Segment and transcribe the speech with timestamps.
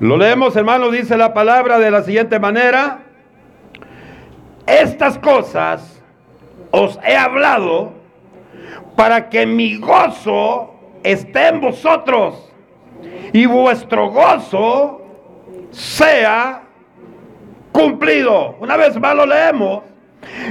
[0.00, 3.00] Lo leemos, hermano, dice la palabra de la siguiente manera.
[4.64, 6.00] Estas cosas
[6.70, 7.92] os he hablado
[8.94, 10.72] para que mi gozo
[11.02, 12.52] esté en vosotros
[13.32, 15.02] y vuestro gozo
[15.70, 16.62] sea
[17.72, 18.54] cumplido.
[18.60, 19.82] Una vez más lo leemos.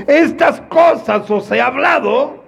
[0.08, 2.44] Estas cosas os he hablado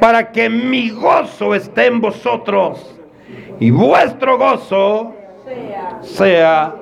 [0.00, 2.98] para que mi gozo esté en vosotros
[3.60, 5.14] y vuestro gozo
[6.04, 6.74] sea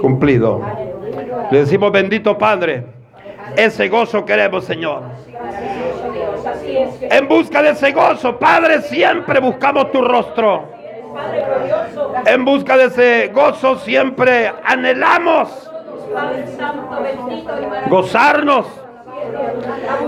[0.00, 0.60] cumplido.
[1.50, 2.84] Le decimos bendito Padre,
[3.56, 5.02] ese gozo queremos Señor.
[7.00, 10.68] En busca de ese gozo, Padre, siempre buscamos tu rostro.
[12.26, 15.70] En busca de ese gozo siempre anhelamos
[17.88, 18.66] gozarnos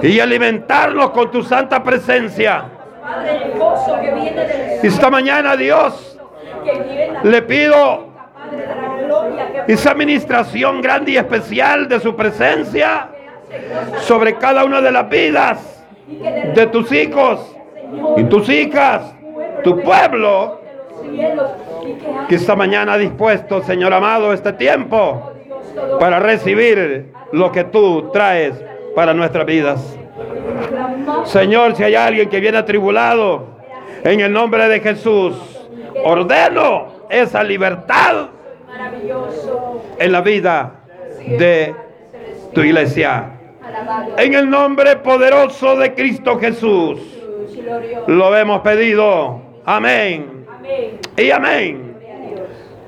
[0.03, 2.65] y alimentarnos con tu santa presencia.
[4.83, 6.19] Esta mañana, Dios,
[7.23, 8.16] le pido
[9.67, 13.09] esa administración grande y especial de su presencia
[14.01, 15.85] sobre cada una de las vidas
[16.55, 17.55] de tus hijos
[18.17, 19.15] y tus hijas,
[19.65, 20.61] tu pueblo,
[22.29, 25.33] que esta mañana ha dispuesto, Señor amado, este tiempo
[25.99, 28.55] para recibir lo que tú traes
[28.95, 29.99] para nuestras vidas.
[31.25, 33.57] Señor, si hay alguien que viene atribulado,
[34.05, 35.35] en el nombre de Jesús,
[36.05, 38.29] ordeno esa libertad
[39.99, 40.81] en la vida
[41.27, 41.75] de
[42.53, 43.33] tu iglesia.
[44.17, 47.01] En el nombre poderoso de Cristo Jesús.
[48.07, 49.41] Lo hemos pedido.
[49.65, 50.47] Amén.
[51.17, 51.97] Y amén.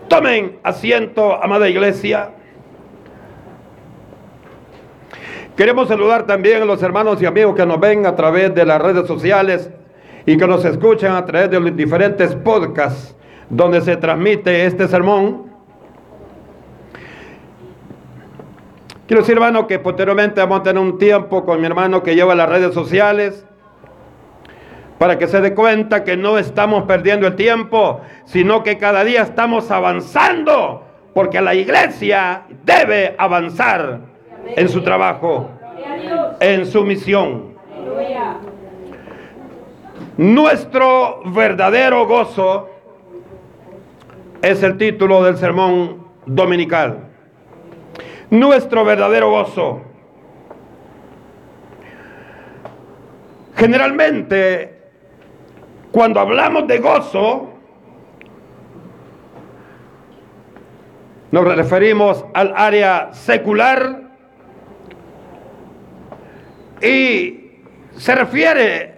[0.09, 2.31] Tomen asiento, amada iglesia.
[5.57, 8.81] Queremos saludar también a los hermanos y amigos que nos ven a través de las
[8.81, 9.71] redes sociales
[10.25, 13.17] y que nos escuchan a través de los diferentes podcasts
[13.51, 15.48] donde se transmite este sermón.
[19.09, 22.35] Quiero decir, hermano, que posteriormente vamos a tener un tiempo con mi hermano que lleva
[22.35, 23.47] las redes sociales
[24.99, 29.23] para que se dé cuenta que no estamos perdiendo el tiempo, sino que cada día
[29.23, 34.01] estamos avanzando, porque la iglesia debe avanzar
[34.45, 35.49] en su trabajo,
[36.41, 37.55] en su misión.
[40.19, 42.69] Nuestro verdadero gozo
[44.43, 47.08] es el título del sermón dominical.
[48.31, 49.81] Nuestro verdadero gozo.
[53.57, 54.79] Generalmente,
[55.91, 57.49] cuando hablamos de gozo,
[61.31, 64.03] nos referimos al área secular
[66.81, 67.51] y
[67.97, 68.95] se refiere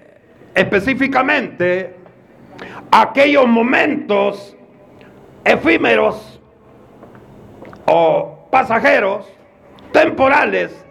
[0.55, 1.95] específicamente
[2.91, 4.57] a aquellos momentos
[5.45, 6.41] efímeros
[7.87, 9.27] o pasajeros,
[9.93, 10.85] temporales,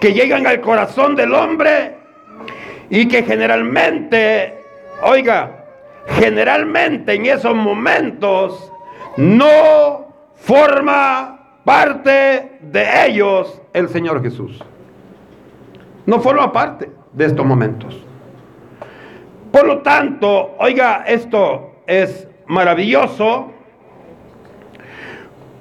[0.00, 1.96] que llegan al corazón del hombre
[2.90, 4.54] y que generalmente,
[5.02, 5.64] oiga,
[6.18, 8.72] generalmente en esos momentos
[9.16, 10.06] no
[10.36, 14.62] forma parte de ellos el Señor Jesús.
[16.04, 18.04] No forma parte de estos momentos.
[19.50, 23.50] Por lo tanto, oiga, esto es maravilloso.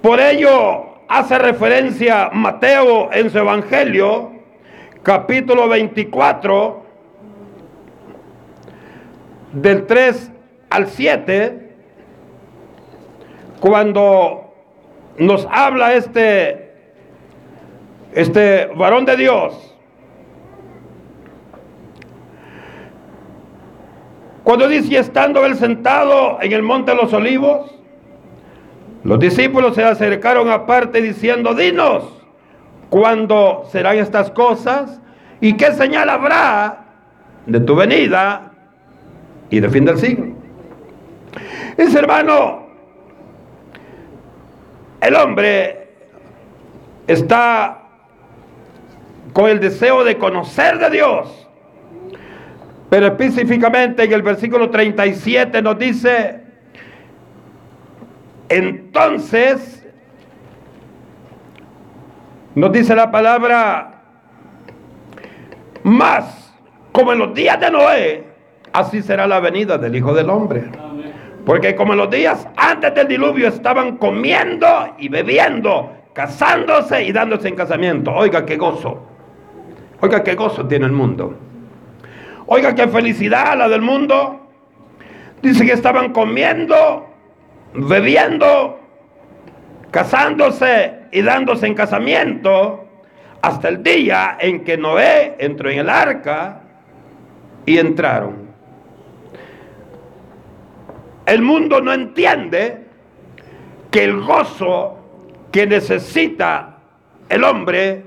[0.01, 4.33] Por ello hace referencia Mateo en su Evangelio,
[5.01, 6.83] capítulo 24,
[9.53, 10.31] del 3
[10.69, 11.75] al 7,
[13.61, 14.53] cuando
[15.17, 16.73] nos habla este,
[18.11, 19.73] este varón de Dios.
[24.43, 27.74] Cuando dice, estando él sentado en el monte de los olivos,
[29.05, 32.03] los discípulos se acercaron aparte diciendo, dinos,
[32.89, 34.99] ¿cuándo serán estas cosas?
[35.39, 36.85] ¿Y qué señal habrá
[37.45, 38.51] de tu venida
[39.49, 40.35] y del fin del siglo?
[41.77, 42.67] Ese hermano,
[44.99, 45.93] el hombre
[47.07, 47.83] está
[49.31, 51.45] con el deseo de conocer de Dios
[52.89, 56.44] pero específicamente en el versículo 37 nos dice,
[58.49, 59.85] entonces,
[62.53, 64.01] nos dice la palabra,
[65.83, 66.53] más
[66.91, 68.23] como en los días de Noé,
[68.73, 70.63] así será la venida del Hijo del Hombre.
[71.45, 74.67] Porque como en los días antes del diluvio estaban comiendo
[74.97, 78.11] y bebiendo, casándose y dándose en casamiento.
[78.13, 78.99] Oiga qué gozo.
[80.01, 81.35] Oiga qué gozo tiene el mundo.
[82.47, 84.47] Oiga, qué felicidad la del mundo.
[85.41, 87.07] Dice que estaban comiendo,
[87.75, 88.79] bebiendo,
[89.91, 92.85] casándose y dándose en casamiento
[93.41, 96.61] hasta el día en que Noé entró en el arca
[97.65, 98.45] y entraron.
[101.25, 102.85] El mundo no entiende
[103.91, 104.97] que el gozo
[105.51, 106.77] que necesita
[107.29, 108.05] el hombre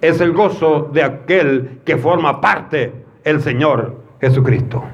[0.00, 2.92] es el gozo de aquel que forma parte
[3.24, 4.84] el Señor Jesucristo.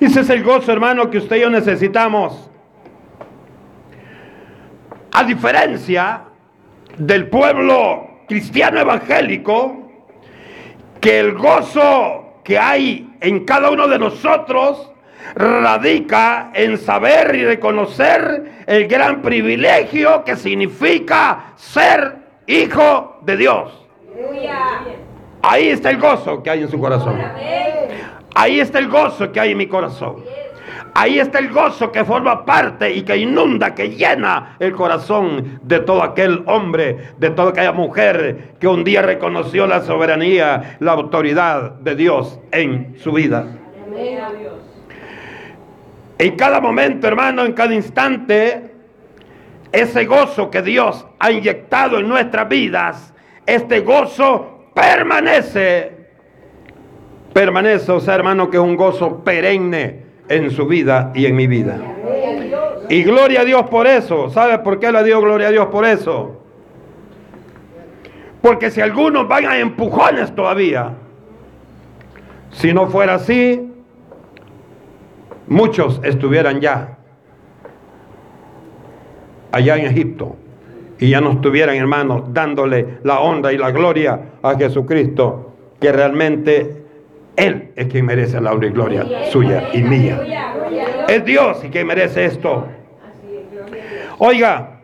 [0.00, 2.50] Ese es el gozo, hermano, que usted y yo necesitamos.
[5.12, 6.22] A diferencia
[6.96, 9.90] del pueblo cristiano evangélico,
[11.00, 14.90] que el gozo que hay en cada uno de nosotros
[15.34, 22.16] radica en saber y reconocer el gran privilegio que significa ser
[22.46, 23.86] hijo de Dios.
[25.42, 27.18] Ahí está el gozo que hay en su corazón.
[28.40, 30.24] Ahí está el gozo que hay en mi corazón.
[30.94, 35.80] Ahí está el gozo que forma parte y que inunda, que llena el corazón de
[35.80, 41.72] todo aquel hombre, de toda aquella mujer que un día reconoció la soberanía, la autoridad
[41.80, 43.46] de Dios en su vida.
[46.16, 48.72] En cada momento, hermano, en cada instante,
[49.70, 53.12] ese gozo que Dios ha inyectado en nuestras vidas,
[53.44, 55.99] este gozo permanece.
[57.32, 61.46] Permanece, o sea, hermano, que es un gozo perenne en su vida y en mi
[61.46, 61.78] vida.
[62.88, 64.30] Y gloria a Dios por eso.
[64.30, 66.40] ¿Sabe por qué le dio gloria a Dios por eso?
[68.42, 70.94] Porque si algunos van a empujones todavía,
[72.52, 73.70] si no fuera así,
[75.46, 76.98] muchos estuvieran ya
[79.52, 80.36] allá en Egipto
[80.98, 86.79] y ya no estuvieran, hermanos, dándole la honra y la gloria a Jesucristo, que realmente
[87.40, 90.20] Él es quien merece la honra y gloria suya y mía.
[91.08, 92.68] Es Dios y quien merece esto.
[94.18, 94.80] Oiga,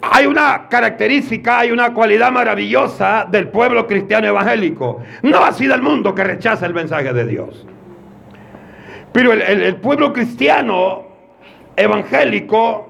[0.00, 5.02] hay una característica, hay una cualidad maravillosa del pueblo cristiano evangélico.
[5.22, 7.66] No así del mundo que rechaza el mensaje de Dios.
[9.12, 11.08] Pero el, pueblo cristiano
[11.74, 12.86] evangélico,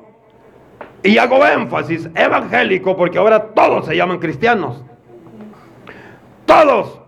[1.03, 4.85] y hago énfasis, evangélico, porque ahora todos se llaman cristianos.
[6.45, 7.01] Todos,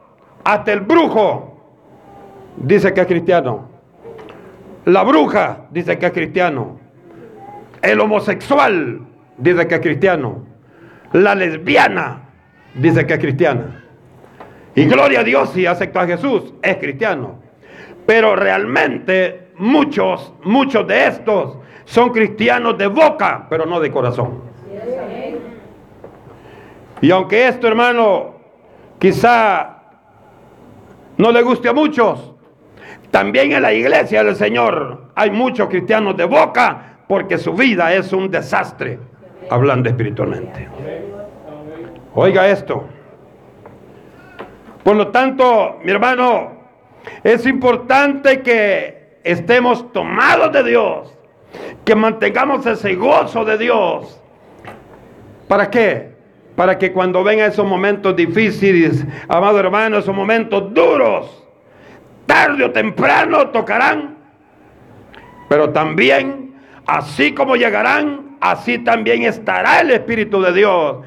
[0.44, 1.56] hasta el brujo,
[2.56, 3.68] dice que es cristiano.
[4.84, 6.78] La bruja dice que es cristiano.
[7.80, 9.00] El homosexual
[9.36, 10.44] dice que es cristiano.
[11.12, 12.22] La lesbiana
[12.74, 13.84] dice que es cristiana.
[14.74, 17.40] Y gloria a Dios si acepta a Jesús, es cristiano.
[18.06, 24.40] Pero realmente muchos, muchos de estos son cristianos de boca, pero no de corazón.
[27.00, 28.36] Y aunque esto, hermano,
[28.98, 29.71] quizá
[31.22, 32.32] no le guste a muchos,
[33.12, 38.12] también en la iglesia del Señor hay muchos cristianos de boca porque su vida es
[38.12, 38.98] un desastre,
[39.48, 40.68] hablando espiritualmente.
[42.16, 42.86] Oiga esto.
[44.82, 46.54] Por lo tanto, mi hermano,
[47.22, 51.16] es importante que estemos tomados de Dios,
[51.84, 54.20] que mantengamos ese gozo de Dios.
[55.46, 56.11] ¿Para qué?
[56.56, 61.42] Para que cuando vengan esos momentos difíciles, amado hermano, esos momentos duros,
[62.26, 64.16] tarde o temprano tocarán.
[65.48, 66.54] Pero también,
[66.86, 70.98] así como llegarán, así también estará el Espíritu de Dios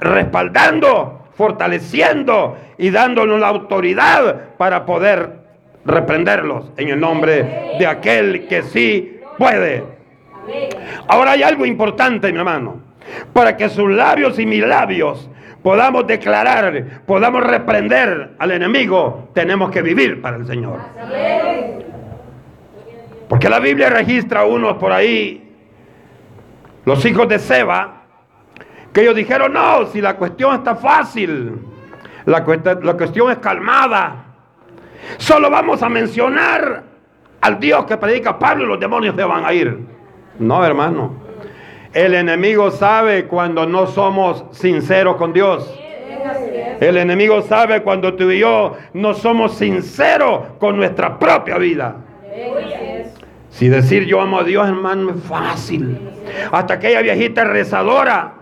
[0.00, 5.40] respaldando, fortaleciendo y dándonos la autoridad para poder
[5.84, 9.84] reprenderlos en el nombre de aquel que sí puede.
[11.08, 12.89] Ahora hay algo importante, mi hermano,
[13.32, 15.30] para que sus labios y mis labios
[15.62, 20.80] podamos declarar, podamos reprender al enemigo, tenemos que vivir para el Señor.
[23.28, 25.54] Porque la Biblia registra unos por ahí,
[26.84, 28.02] los hijos de Seba,
[28.92, 31.60] que ellos dijeron, no, si la cuestión está fácil,
[32.26, 34.24] la, cuestión es calmada.
[35.18, 36.82] Solo vamos a mencionar
[37.40, 39.78] al Dios que predica Pablo y los demonios se van a ir.
[40.38, 41.19] No, hermano.
[41.92, 45.76] El enemigo sabe cuando no somos sinceros con Dios.
[46.80, 51.96] El enemigo sabe cuando tú y yo no somos sinceros con nuestra propia vida.
[53.50, 56.10] Si decir yo amo a Dios, hermano, es fácil.
[56.52, 58.34] Hasta aquella viejita rezadora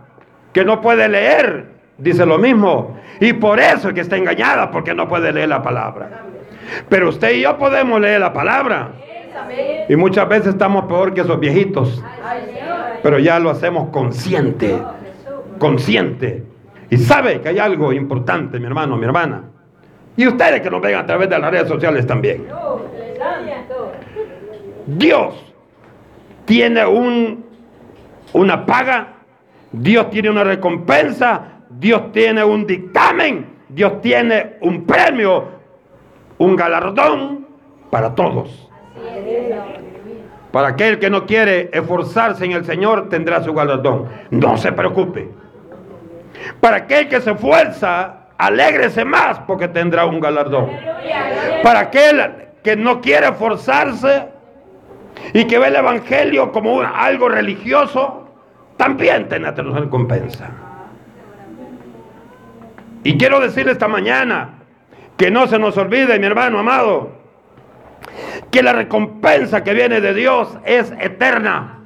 [0.52, 2.98] que no puede leer, dice lo mismo.
[3.18, 6.24] Y por eso es que está engañada, porque no puede leer la palabra.
[6.88, 8.92] Pero usted y yo podemos leer la palabra.
[9.88, 12.02] Y muchas veces estamos peor que esos viejitos.
[13.02, 14.78] Pero ya lo hacemos consciente.
[15.58, 16.44] Consciente.
[16.90, 19.44] Y sabe que hay algo importante, mi hermano, mi hermana.
[20.16, 22.46] Y ustedes que nos ven a través de las redes sociales también.
[24.86, 25.34] Dios
[26.44, 27.48] tiene un
[28.32, 29.14] una paga,
[29.72, 35.44] Dios tiene una recompensa, Dios tiene un dictamen, Dios tiene un premio,
[36.38, 37.46] un galardón
[37.90, 38.68] para todos.
[40.52, 44.06] Para aquel que no quiere esforzarse en el Señor tendrá su galardón.
[44.30, 45.30] No se preocupe.
[46.60, 50.70] Para aquel que se esfuerza, alégrese más porque tendrá un galardón.
[51.62, 54.28] Para aquel que no quiere esforzarse
[55.34, 58.28] y que ve el Evangelio como algo religioso,
[58.76, 60.50] también tendrá su recompensa.
[63.04, 64.58] Y quiero decirle esta mañana
[65.16, 67.17] que no se nos olvide, mi hermano amado,
[68.50, 71.84] que la recompensa que viene de Dios es eterna.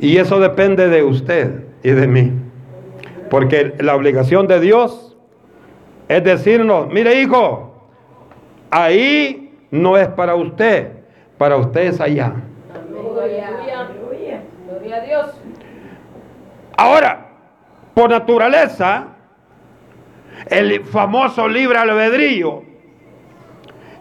[0.00, 2.32] Y eso depende de usted y de mí.
[3.30, 5.08] Porque la obligación de Dios
[6.08, 7.74] es decirnos, mire hijo,
[8.70, 10.92] ahí no es para usted,
[11.36, 12.32] para usted es allá.
[16.76, 17.26] Ahora,
[17.92, 19.08] por naturaleza,
[20.50, 22.62] el famoso libre albedrío.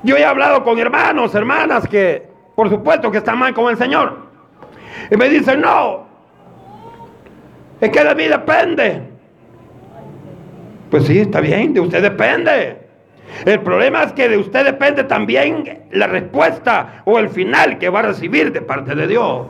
[0.04, 4.18] Yo he hablado con hermanos, hermanas que por supuesto que están mal con el Señor.
[5.12, 6.08] Y me dicen, no,
[7.80, 9.01] es que de mí depende.
[10.89, 12.77] Pues sí, está bien, de usted depende.
[13.46, 18.00] El problema es que de usted depende también la respuesta o el final que va
[18.00, 19.48] a recibir de parte de Dios.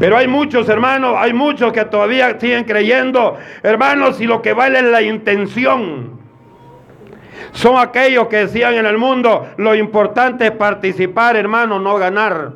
[0.00, 4.78] Pero hay muchos hermanos, hay muchos que todavía siguen creyendo, hermanos, y lo que vale
[4.78, 6.18] es la intención.
[7.52, 12.52] Son aquellos que decían en el mundo, lo importante es participar, hermano, no ganar.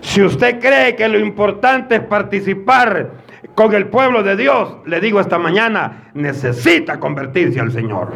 [0.00, 3.10] Si usted cree que lo importante es participar
[3.54, 8.14] con el pueblo de Dios, le digo esta mañana, necesita convertirse al Señor.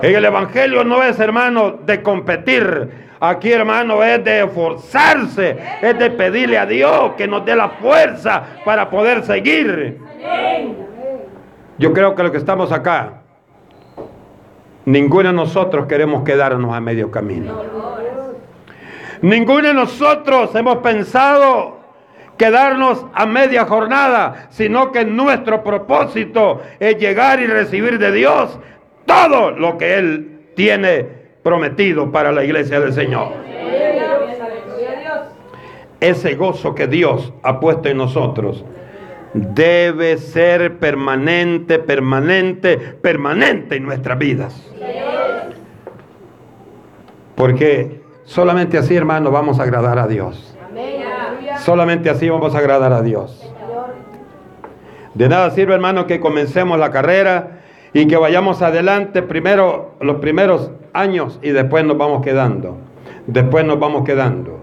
[0.00, 6.10] En el Evangelio no es, hermano, de competir, Aquí, hermano, es de esforzarse, es de
[6.10, 9.98] pedirle a Dios que nos dé la fuerza para poder seguir.
[11.78, 13.22] Yo creo que lo que estamos acá,
[14.84, 17.62] ninguno de nosotros queremos quedarnos a medio camino.
[19.22, 21.80] Ninguno de nosotros hemos pensado
[22.36, 28.58] quedarnos a media jornada, sino que nuestro propósito es llegar y recibir de Dios
[29.06, 33.28] todo lo que Él tiene prometido para la iglesia del Señor.
[36.00, 38.64] Ese gozo que Dios ha puesto en nosotros
[39.32, 44.72] debe ser permanente, permanente, permanente en nuestras vidas.
[47.36, 50.58] Porque solamente así, hermano, vamos a agradar a Dios.
[51.58, 53.48] Solamente así vamos a agradar a Dios.
[55.14, 57.60] De nada sirve, hermano, que comencemos la carrera
[57.92, 62.78] y que vayamos adelante primero los primeros años y después nos vamos quedando.
[63.26, 64.60] Después nos vamos quedando.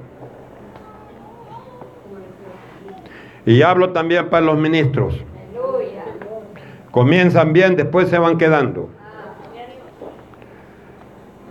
[3.45, 5.21] Y hablo también para los ministros.
[6.91, 8.89] Comienzan bien, después se van quedando.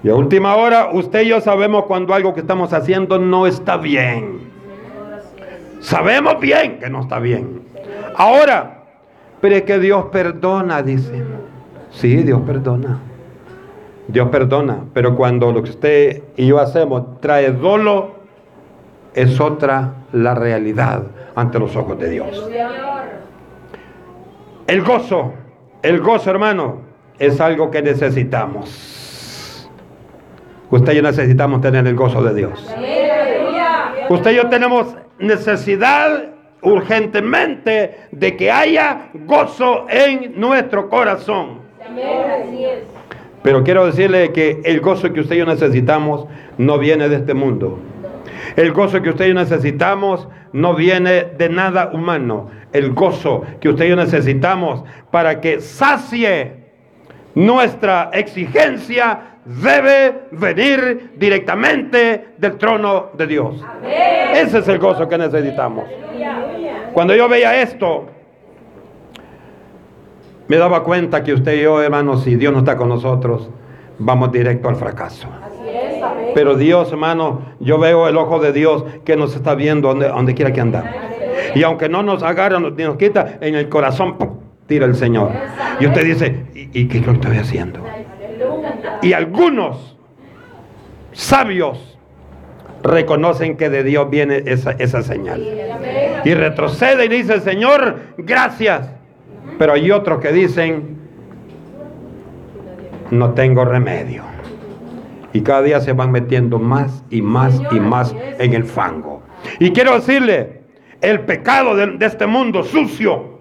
[0.03, 3.77] Y a última hora, usted y yo sabemos cuando algo que estamos haciendo no está
[3.77, 4.51] bien.
[5.81, 7.63] Sabemos bien que no está bien.
[8.17, 8.85] Ahora,
[9.41, 11.23] pero es que Dios perdona, dice.
[11.91, 13.01] Sí, Dios perdona.
[14.09, 18.23] Dios perdona, pero cuando lo que usted y yo hacemos trae dolo,
[19.15, 21.03] es otra la realidad
[21.35, 22.51] ante los ojos de Dios.
[24.67, 25.33] El gozo,
[25.83, 26.81] el gozo hermano,
[27.19, 29.69] es algo que necesitamos.
[30.71, 32.75] Usted y yo necesitamos tener el gozo de Dios.
[34.09, 36.33] Usted y yo tenemos necesidad
[36.63, 41.61] urgentemente de que haya gozo en nuestro corazón.
[43.43, 46.27] Pero quiero decirle que el gozo que usted y yo necesitamos
[46.59, 47.79] no viene de este mundo.
[48.57, 52.51] El gozo que usted y yo necesitamos no viene de nada humano.
[52.73, 56.63] El gozo que usted y yo necesitamos para que sacie
[57.35, 63.65] nuestra exigencia debe venir directamente del trono de Dios.
[64.35, 65.85] Ese es el gozo que necesitamos.
[66.93, 68.07] Cuando yo veía esto,
[70.53, 73.49] me daba cuenta que usted y yo, hermanos, si Dios no está con nosotros,
[73.99, 75.27] vamos directo al fracaso.
[76.35, 80.35] Pero Dios, hermano, yo veo el ojo de Dios que nos está viendo donde, donde
[80.35, 80.91] quiera que andamos.
[81.55, 84.19] Y aunque no nos agarra ni nos quita, en el corazón
[84.67, 85.31] tira el Señor.
[85.81, 87.81] Y usted dice, ¿y, qué es lo que estoy haciendo?
[89.01, 89.97] Y algunos
[91.13, 91.99] sabios
[92.83, 95.43] reconocen que de Dios viene esa, esa señal.
[96.27, 98.91] Y retrocede y dice, Señor, gracias
[99.59, 100.99] pero hay otros que dicen,
[103.11, 104.25] no tengo remedio.
[105.33, 109.23] Y cada día se van metiendo más y más y más en el fango.
[109.59, 110.63] Y quiero decirle,
[111.01, 113.39] el pecado de, de este mundo sucio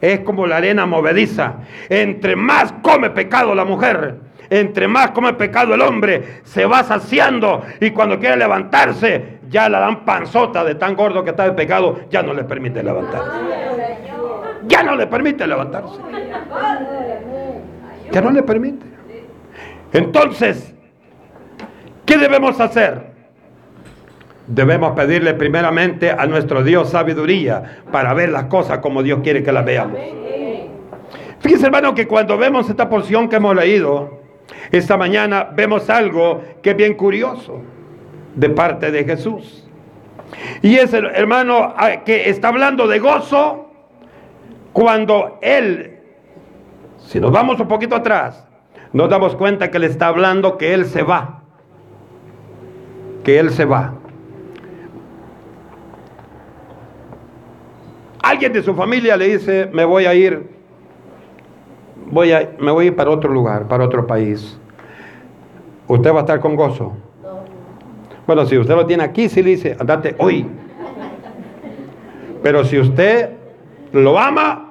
[0.00, 1.56] es como la arena movediza.
[1.88, 4.20] Entre más come pecado la mujer,
[4.50, 9.80] entre más come pecado el hombre, se va saciando y cuando quiere levantarse, ya la
[9.80, 13.63] dan panzota de tan gordo que está el pecado, ya no le permite levantarse.
[14.66, 16.00] Ya no le permite levantarse.
[18.12, 18.86] Ya no le permite.
[19.92, 20.74] Entonces,
[22.04, 23.14] ¿qué debemos hacer?
[24.46, 29.52] Debemos pedirle primeramente a nuestro Dios sabiduría para ver las cosas como Dios quiere que
[29.52, 29.98] las veamos.
[31.40, 34.20] Fíjense hermano que cuando vemos esta porción que hemos leído,
[34.70, 37.62] esta mañana vemos algo que es bien curioso
[38.34, 39.66] de parte de Jesús.
[40.62, 43.63] Y es el hermano que está hablando de gozo
[44.74, 46.00] cuando Él,
[46.98, 48.44] si nos vamos un poquito atrás,
[48.92, 51.42] nos damos cuenta que le está hablando que Él se va.
[53.22, 53.94] Que Él se va.
[58.20, 60.50] Alguien de su familia le dice, me voy a ir,
[62.10, 64.58] voy a, me voy a ir para otro lugar, para otro país.
[65.86, 66.94] ¿Usted va a estar con gozo?
[68.26, 70.46] Bueno, si usted lo tiene aquí, sí le dice, andate hoy.
[72.42, 73.30] Pero si usted
[73.92, 74.63] lo ama,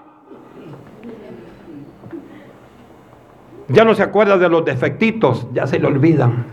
[3.68, 6.46] ya no se acuerda de los defectitos, ya se le olvidan.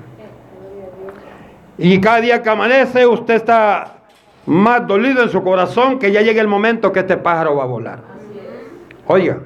[1.79, 4.01] Y cada día que amanece, usted está
[4.47, 7.67] más dolido en su corazón que ya llegue el momento que este pájaro va a
[7.67, 8.01] volar.
[9.07, 9.41] Oiga.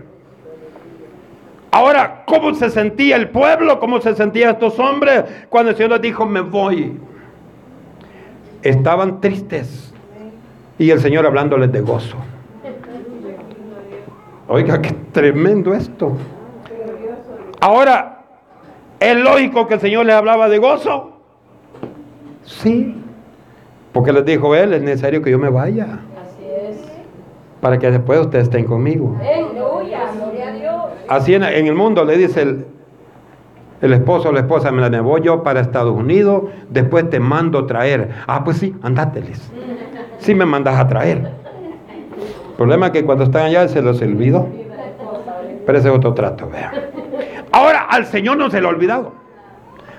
[1.71, 3.81] Ahora, ¿cómo se sentía el pueblo?
[3.81, 6.99] ¿Cómo se sentían estos hombres cuando el Señor les dijo, me voy?
[8.63, 9.93] Estaban tristes.
[10.79, 12.17] Y el Señor hablándoles de gozo.
[14.49, 16.17] Oiga, qué tremendo esto.
[17.65, 18.19] Ahora,
[19.01, 21.13] ¿es lógico que el Señor les hablaba de gozo?
[22.43, 23.03] Sí.
[23.91, 25.85] Porque les dijo él, es necesario que yo me vaya.
[25.85, 26.77] Así es.
[27.63, 29.17] Para que después ustedes estén conmigo.
[31.09, 32.67] Así en, el mundo le dice el,
[33.81, 37.65] el esposo o la esposa, me la voy yo para Estados Unidos, después te mando
[37.65, 38.11] traer.
[38.27, 39.51] Ah, pues sí, andáteles.
[40.19, 41.17] Sí me mandas a traer.
[41.17, 44.49] El problema es que cuando están allá se los olvidó.
[45.65, 46.94] Pero ese es otro trato, vean.
[47.55, 49.13] Ahora al Señor no se le ha olvidado.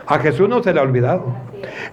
[0.08, 1.34] A Jesús no se le ha olvidado.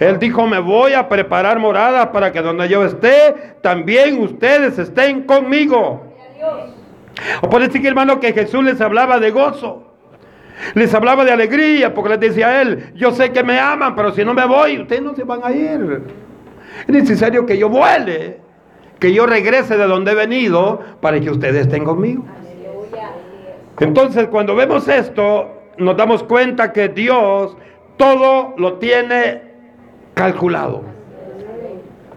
[0.00, 5.22] Él dijo, me voy a preparar morada para que donde yo esté, también ustedes estén
[5.22, 6.02] conmigo.
[7.42, 9.84] O por decir, hermano, que Jesús les hablaba de gozo.
[10.74, 14.10] Les hablaba de alegría, porque les decía a él, yo sé que me aman, pero
[14.10, 16.02] si no me voy, ustedes no se van a ir.
[16.88, 18.40] Es necesario que yo vuele,
[18.98, 22.24] que yo regrese de donde he venido, para que ustedes estén conmigo.
[23.80, 27.56] Entonces, cuando vemos esto, nos damos cuenta que Dios
[27.96, 29.42] todo lo tiene
[30.14, 30.82] calculado.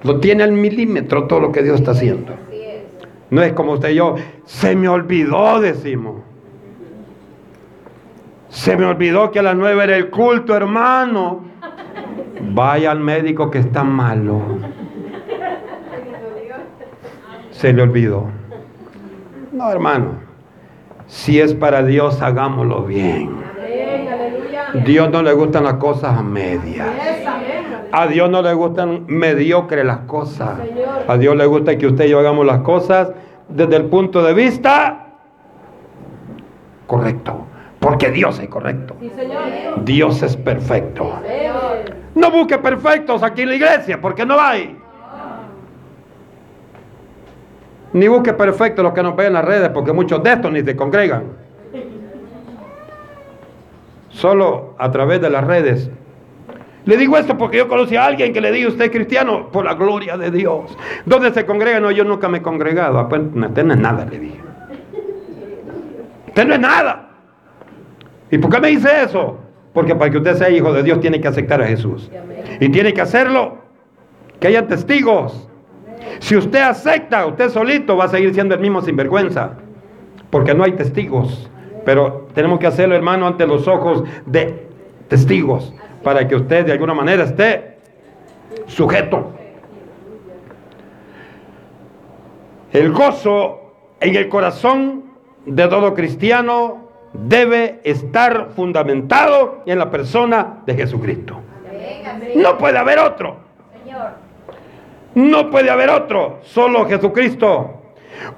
[0.04, 2.34] Lo tiene al milímetro todo lo que Dios está haciendo.
[3.30, 4.16] No es como usted y yo,
[4.46, 6.22] se me olvidó, decimos.
[8.50, 11.44] Se me olvidó que a las nueve era el culto, hermano.
[12.54, 14.42] Vaya al médico que está malo.
[17.52, 18.28] Se le olvidó.
[19.52, 20.25] No, hermano.
[21.16, 23.38] Si es para Dios, hagámoslo bien.
[24.86, 26.90] Dios no le gustan las cosas a medias.
[27.92, 30.60] A Dios no le gustan mediocres las cosas.
[31.08, 33.12] A Dios le gusta que usted y yo hagamos las cosas
[33.48, 35.08] desde el punto de vista
[36.86, 37.48] correcto.
[37.80, 38.98] Porque Dios es correcto.
[39.84, 41.14] Dios es perfecto.
[42.14, 44.78] No busque perfectos aquí en la iglesia, porque no hay.
[47.96, 50.62] Ni busque perfectos los que nos ven en las redes, porque muchos de estos ni
[50.62, 51.24] se congregan.
[54.10, 55.90] Solo a través de las redes
[56.86, 59.66] le digo esto porque yo conocí a alguien que le digo, usted es cristiano, por
[59.66, 60.78] la gloria de Dios.
[61.06, 61.80] ¿Dónde se congrega?
[61.80, 63.02] No, yo nunca me he congregado.
[63.02, 64.40] Usted no es nada, le dije.
[66.28, 67.10] Usted no es nada.
[68.30, 69.40] ¿Y por qué me dice eso?
[69.74, 72.12] Porque para que usted sea hijo de Dios tiene que aceptar a Jesús.
[72.60, 73.58] Y tiene que hacerlo,
[74.40, 75.45] que haya testigos.
[76.20, 79.58] Si usted acepta, usted solito va a seguir siendo el mismo sinvergüenza.
[80.30, 81.50] Porque no hay testigos.
[81.86, 84.68] Pero tenemos que hacerlo, hermano, ante los ojos de
[85.08, 85.74] testigos
[86.04, 87.78] para que usted de alguna manera esté
[88.68, 89.32] sujeto.
[92.72, 95.06] El gozo en el corazón
[95.46, 101.40] de todo cristiano debe estar fundamentado en la persona de Jesucristo.
[102.36, 103.38] No puede haber otro.
[105.16, 107.82] No puede haber otro, solo Jesucristo.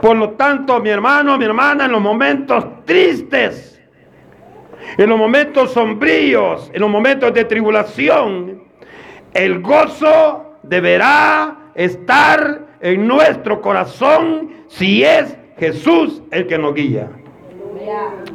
[0.02, 3.74] Por lo tanto, mi hermano, mi hermana, en los momentos tristes,
[4.98, 8.63] En los momentos sombríos, en los momentos de tribulación,
[9.34, 17.10] el gozo deberá estar en nuestro corazón si es Jesús el que nos guía.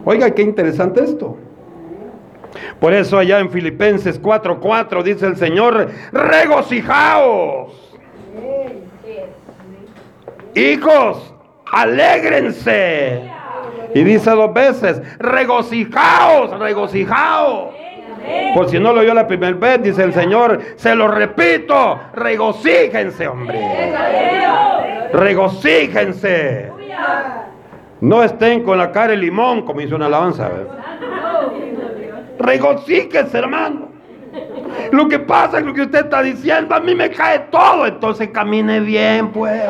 [0.05, 1.39] Oiga, qué interesante esto.
[2.79, 7.82] Por eso allá en Filipenses 4:4 dice el Señor, regocijaos.
[10.55, 11.35] Hijos,
[11.71, 13.23] alégrense.
[13.95, 17.75] Y dice dos veces, regocijaos, regocijaos.
[18.55, 23.27] Por si no lo oyó la primera vez, dice el Señor, se lo repito, regocíjense,
[23.27, 23.61] hombre.
[25.13, 26.71] Regocíjense.
[28.01, 30.51] No estén con la cara de limón, como hizo una alabanza.
[32.39, 33.92] Regocíjense, hermano.
[34.91, 38.29] Lo que pasa es lo que usted está diciendo, a mí me cae todo, entonces
[38.29, 39.63] camine bien, pues.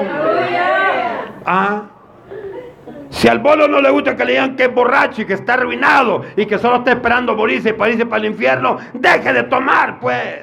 [1.44, 1.82] Ah.
[3.10, 5.54] Si al bolo no le gusta que le digan que es borracho y que está
[5.54, 10.00] arruinado y que solo está esperando morirse para irse para el infierno, deje de tomar,
[10.00, 10.40] pues.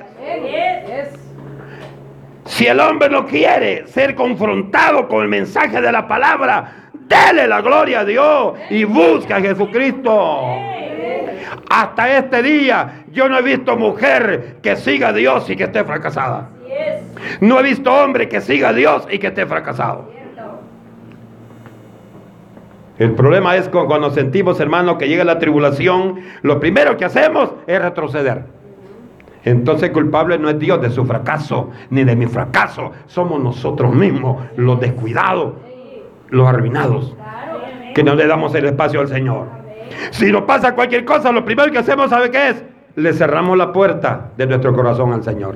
[2.46, 7.62] Si el hombre no quiere ser confrontado con el mensaje de la palabra, dele la
[7.62, 10.58] gloria a Dios y busca a Jesucristo.
[11.70, 15.84] Hasta este día yo no he visto mujer que siga a Dios y que esté
[15.84, 16.50] fracasada.
[17.42, 20.12] No he visto hombre que siga a Dios y que esté fracasado.
[22.98, 27.82] El problema es cuando sentimos, hermano, que llega la tribulación, lo primero que hacemos es
[27.82, 28.44] retroceder.
[29.46, 32.92] Entonces culpable no es Dios de su fracaso, ni de mi fracaso.
[33.08, 35.54] Somos nosotros mismos, los descuidados,
[36.28, 37.16] los arruinados,
[37.96, 39.59] que no le damos el espacio al Señor.
[40.12, 42.64] Si nos pasa cualquier cosa, lo primero que hacemos, ¿sabe qué es?
[42.96, 45.56] Le cerramos la puerta de nuestro corazón al Señor.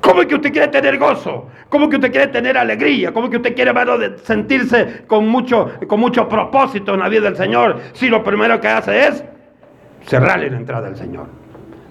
[0.00, 1.48] ¿Cómo es que usted quiere tener gozo?
[1.68, 3.12] ¿Cómo es que usted quiere tener alegría?
[3.12, 3.72] ¿Cómo es que usted quiere
[4.22, 7.80] sentirse con mucho, con mucho propósito en la vida del Señor?
[7.92, 9.24] Si lo primero que hace es
[10.06, 11.26] cerrarle la entrada al Señor.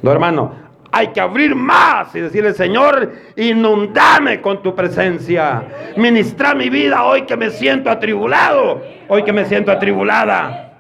[0.01, 0.51] No, hermano,
[0.91, 5.63] hay que abrir más y decirle, Señor, inundame con tu presencia.
[5.97, 10.72] Ministra mi vida hoy que me siento atribulado, hoy que me siento atribulada.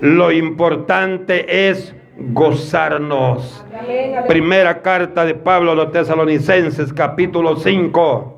[0.00, 3.64] Lo importante es gozarnos.
[4.28, 8.32] Primera carta de Pablo a los tesalonicenses, capítulo 5.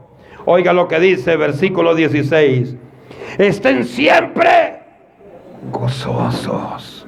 [0.45, 2.77] Oiga lo que dice, versículo 16.
[3.39, 4.81] Estén siempre
[5.71, 7.07] gozosos.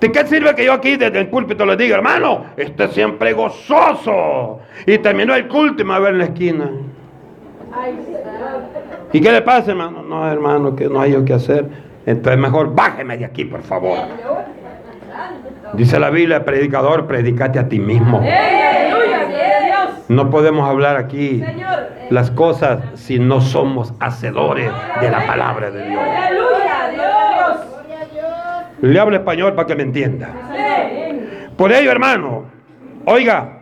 [0.00, 4.60] ¿De qué sirve que yo aquí desde el púlpito les diga, hermano, esté siempre gozoso?
[4.86, 6.70] Y terminó el culto y me va a ver en la esquina.
[9.12, 10.02] ¿Y qué le pasa, hermano?
[10.02, 11.66] No, hermano, que no hay yo que hacer.
[12.06, 13.98] Entonces mejor bájeme de aquí, por favor.
[15.74, 18.22] Dice la Biblia, predicador, predicate a ti mismo.
[20.08, 21.42] No podemos hablar aquí
[22.10, 26.02] las cosas si no somos hacedores de la palabra de Dios.
[28.80, 30.30] Le hablo español para que me entienda.
[31.56, 32.44] Por ello, hermano,
[33.04, 33.59] oiga,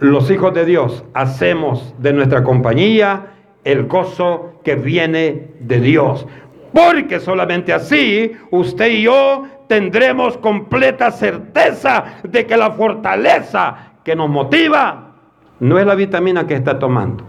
[0.00, 3.32] los hijos de Dios hacemos de nuestra compañía
[3.64, 6.26] el gozo que viene de Dios.
[6.72, 14.28] Porque solamente así usted y yo tendremos completa certeza de que la fortaleza que nos
[14.28, 15.14] motiva
[15.58, 17.24] no es la vitamina que está tomando,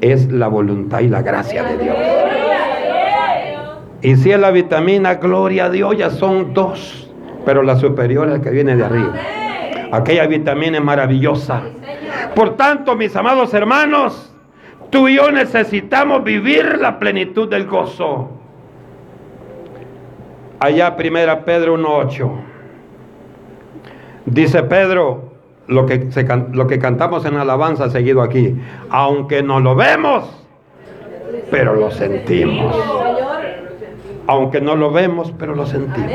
[0.00, 1.96] es la voluntad y la gracia de Dios.
[4.02, 7.10] Y si es la vitamina, gloria a Dios, ya son dos,
[7.44, 9.14] pero la superior es la que viene de arriba.
[9.92, 11.62] Aquella vitamina es maravillosa.
[12.34, 14.32] Por tanto, mis amados hermanos,
[14.90, 18.30] tú y yo necesitamos vivir la plenitud del gozo.
[20.60, 22.30] Allá primera Pedro 1.8.
[24.26, 25.32] Dice Pedro,
[25.68, 26.08] lo que,
[26.52, 28.56] lo que cantamos en alabanza seguido aquí,
[28.90, 30.44] aunque no lo vemos,
[31.50, 32.74] pero lo sentimos.
[34.26, 36.10] Aunque no lo vemos, pero lo sentimos.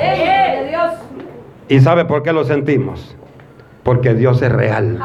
[1.69, 3.15] ¿Y sabe por qué lo sentimos?
[3.83, 4.99] Porque Dios es real.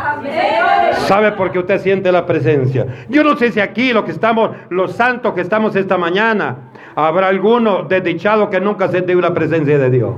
[1.07, 2.87] ¿Sabe por qué usted siente la presencia?
[3.09, 7.29] Yo no sé si aquí los que estamos, los santos que estamos esta mañana, habrá
[7.29, 10.15] alguno desdichado que nunca sentido la presencia de Dios.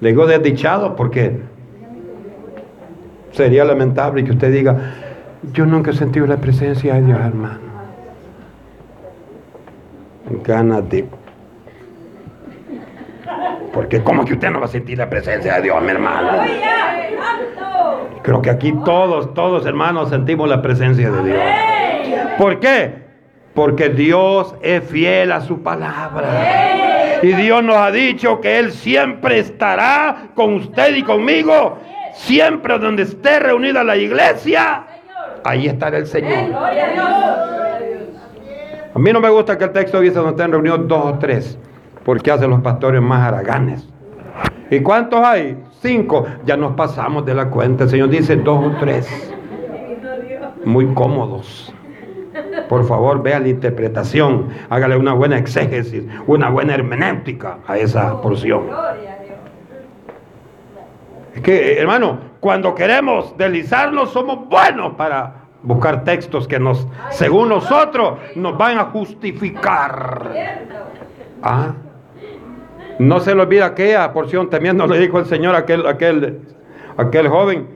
[0.00, 1.40] Le digo desdichado porque
[3.32, 4.76] sería lamentable que usted diga,
[5.52, 7.68] yo nunca he sentido la presencia de Dios, hermano.
[10.44, 11.06] Ganas de...
[13.78, 16.42] Porque ¿cómo que usted no va a sentir la presencia de Dios, mi hermano?
[18.22, 21.40] Creo que aquí todos, todos hermanos sentimos la presencia de Dios.
[22.36, 23.04] ¿Por qué?
[23.54, 27.20] Porque Dios es fiel a su palabra.
[27.22, 31.78] Y Dios nos ha dicho que Él siempre estará con usted y conmigo.
[32.14, 34.86] Siempre donde esté reunida la iglesia,
[35.44, 36.52] ahí estará el Señor.
[38.92, 41.56] A mí no me gusta que el texto dice donde estén reunidos dos o tres,
[42.08, 43.86] porque hacen los pastores más haraganes.
[44.70, 45.62] ¿Y cuántos hay?
[45.82, 46.24] Cinco.
[46.46, 47.84] Ya nos pasamos de la cuenta.
[47.84, 49.30] El Señor dice dos o tres.
[50.64, 51.70] Muy cómodos.
[52.66, 54.48] Por favor, vea la interpretación.
[54.70, 58.62] Hágale una buena exégesis, una buena hermenéutica a esa porción.
[61.34, 68.18] Es que, hermano, cuando queremos deslizarnos, somos buenos para buscar textos que nos, según nosotros,
[68.34, 70.32] nos van a justificar.
[71.42, 71.74] Ah,
[72.98, 76.40] no se le olvida aquella porción, temiendo le dijo el Señor a aquel, aquel,
[76.96, 77.66] aquel joven.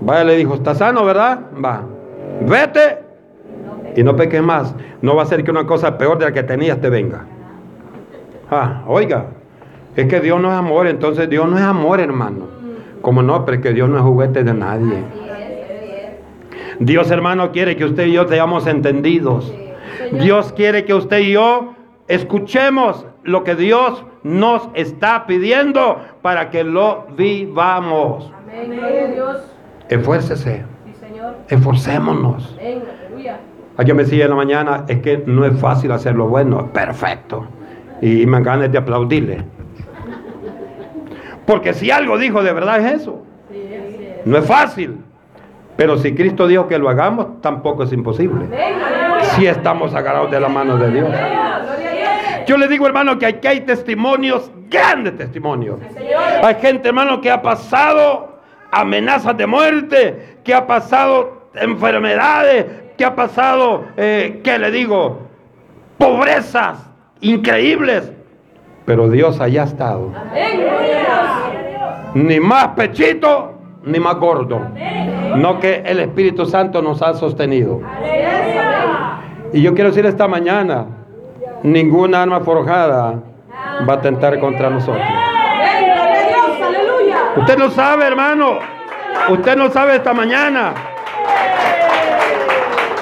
[0.00, 1.40] Vaya, le dijo, está sano, ¿verdad?
[1.62, 1.82] Va,
[2.42, 2.98] vete
[3.96, 4.74] y no peques más.
[5.02, 7.26] No va a ser que una cosa peor de la que tenías te venga.
[8.50, 9.26] Ah, oiga,
[9.96, 12.46] es que Dios no es amor, entonces Dios no es amor, hermano.
[13.02, 15.02] Como no, pero es que Dios no es juguete de nadie.
[16.78, 19.52] Dios, hermano, quiere que usted y yo seamos entendidos.
[20.12, 21.74] Dios quiere que usted y yo
[22.06, 28.32] escuchemos lo que Dios nos está pidiendo para que lo vivamos.
[29.88, 30.64] Esfuércese.
[31.48, 32.56] Esforcémonos.
[33.76, 36.72] Alguien me decía en la mañana, es que no es fácil hacer lo bueno.
[36.72, 37.46] Perfecto.
[38.00, 39.44] Y me ganas de aplaudirle.
[41.46, 43.22] Porque si algo dijo de verdad es eso.
[44.24, 44.98] No es fácil.
[45.76, 48.46] Pero si Cristo dijo que lo hagamos, tampoco es imposible.
[49.36, 51.08] Si estamos agarrados de la mano de Dios.
[52.48, 55.80] Yo le digo, hermano, que aquí hay testimonios, grandes testimonios.
[56.42, 58.38] Hay gente, hermano, que ha pasado
[58.72, 62.64] amenazas de muerte, que ha pasado enfermedades,
[62.96, 65.28] que ha pasado, eh, ¿qué le digo?
[65.98, 68.10] Pobrezas increíbles.
[68.86, 70.10] Pero Dios allá ha estado.
[72.14, 74.58] Ni más pechito, ni más gordo.
[75.36, 77.82] No que el Espíritu Santo nos ha sostenido.
[79.52, 80.86] Y yo quiero decir esta mañana,
[81.62, 83.14] ninguna arma forjada
[83.88, 85.06] va a tentar contra nosotros.
[87.36, 88.58] Usted no sabe, hermano.
[89.28, 90.72] Usted no sabe esta mañana.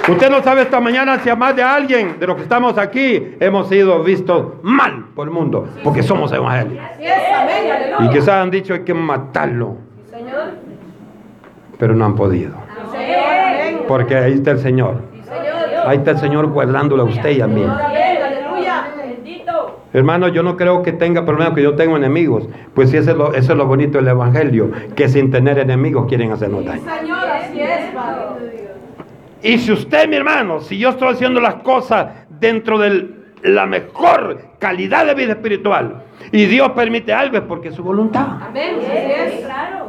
[0.08, 3.34] Usted no sabe esta mañana si a más de alguien de los que estamos aquí
[3.40, 6.84] hemos sido vistos mal por el mundo, porque somos evangélicos.
[8.00, 9.76] Y quizás han dicho hay que matarlo,
[11.78, 12.54] pero no han podido.
[13.88, 15.00] Porque ahí está el Señor.
[15.86, 17.66] Ahí está el Señor guardándole a usted y a mí.
[19.92, 22.48] Hermano, yo no creo que tenga problemas, que yo tengo enemigos.
[22.74, 26.06] Pues sí, eso es lo, eso es lo bonito del Evangelio, que sin tener enemigos
[26.06, 26.82] quieren hacernos daño.
[29.42, 33.10] Y si usted, mi hermano, si yo estoy haciendo las cosas dentro de
[33.42, 38.26] la mejor calidad de vida espiritual y Dios permite algo es porque es su voluntad.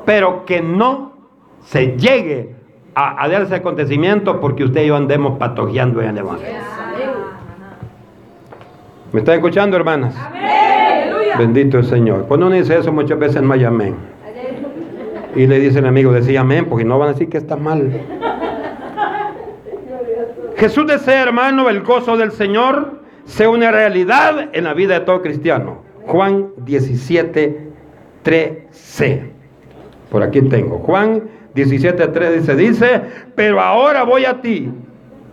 [0.06, 1.14] Pero que no
[1.62, 2.56] se llegue
[2.94, 6.77] a, a darse acontecimiento porque usted y yo andemos patojeando en el Evangelio.
[9.14, 10.14] ¿Me están escuchando, hermanas?
[11.38, 12.26] Bendito el Señor.
[12.28, 13.96] Cuando uno dice eso, muchas veces no hay amén.
[15.36, 18.02] Y le dice el amigo, decía amén, porque no van a decir que está mal.
[20.58, 25.22] Jesús desea, hermano, el gozo del Señor sea una realidad en la vida de todo
[25.22, 25.84] cristiano.
[26.06, 27.70] Juan 17,
[28.26, 29.30] 3c.
[30.10, 30.80] Por aquí tengo.
[30.80, 33.02] Juan 17, 3 dice, dice,
[33.36, 34.70] pero ahora voy a ti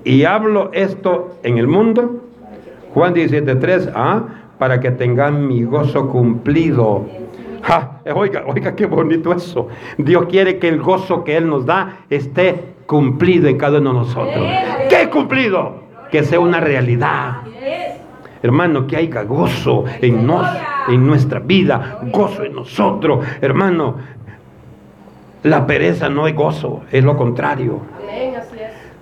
[0.05, 2.24] y hablo esto en el mundo.
[2.94, 4.22] Juan 17, 3, ah,
[4.59, 7.04] para que tengan mi gozo cumplido.
[7.62, 9.68] Ja, oiga, oiga, qué bonito eso.
[9.98, 13.98] Dios quiere que el gozo que Él nos da esté cumplido en cada uno de
[14.00, 14.48] nosotros.
[14.88, 15.83] ¿Qué cumplido?
[16.11, 17.42] Que sea una realidad.
[18.42, 20.46] Hermano, que haya gozo en, nos,
[20.88, 23.24] en nuestra vida, gozo en nosotros.
[23.40, 23.96] Hermano,
[25.42, 27.80] la pereza no es gozo, es lo contrario.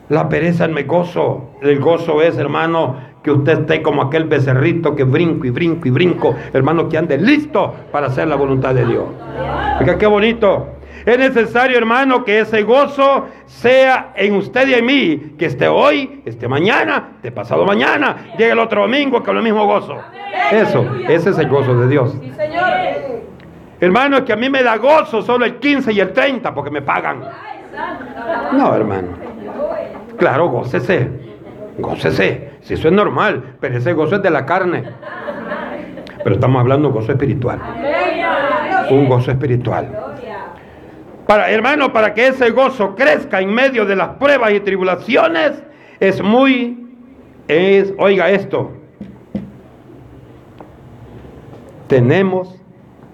[0.09, 1.51] La pereza no es gozo.
[1.61, 5.91] El gozo es, hermano, que usted esté como aquel becerrito que brinco y brinco y
[5.91, 6.35] brinco.
[6.53, 9.05] Hermano, que ande listo para hacer la voluntad de Dios.
[9.81, 10.69] Oiga, qué bonito.
[11.05, 16.23] Es necesario, hermano, que ese gozo sea en usted y en mí, que esté hoy,
[16.25, 19.99] esté mañana, esté pasado mañana, llegue el otro domingo con el mismo gozo.
[20.53, 22.15] Eso, ese es el gozo de Dios.
[23.81, 26.71] Hermano, es que a mí me da gozo solo el 15 y el 30 porque
[26.71, 27.21] me pagan.
[28.53, 29.09] No, hermano.
[30.17, 31.09] Claro, gócese.
[31.79, 32.52] Gócese.
[32.63, 34.85] Si eso es normal, pero ese gozo es de la carne.
[36.23, 37.61] Pero estamos hablando de gozo espiritual.
[38.91, 39.89] Un gozo espiritual.
[41.27, 45.63] Para, hermano, para que ese gozo crezca en medio de las pruebas y tribulaciones,
[45.99, 46.87] es muy,
[47.49, 48.73] es, oiga esto,
[51.87, 52.61] tenemos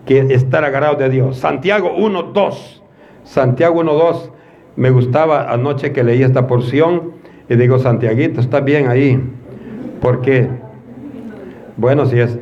[0.06, 1.38] que estar agarrados de Dios.
[1.38, 2.80] Santiago 1.2,
[3.24, 4.30] Santiago 1.2,
[4.76, 7.12] me gustaba anoche que leí esta porción
[7.48, 9.20] y digo, Santiaguito, está bien ahí.
[10.00, 10.48] ¿Por qué?
[11.76, 12.38] Bueno, si es,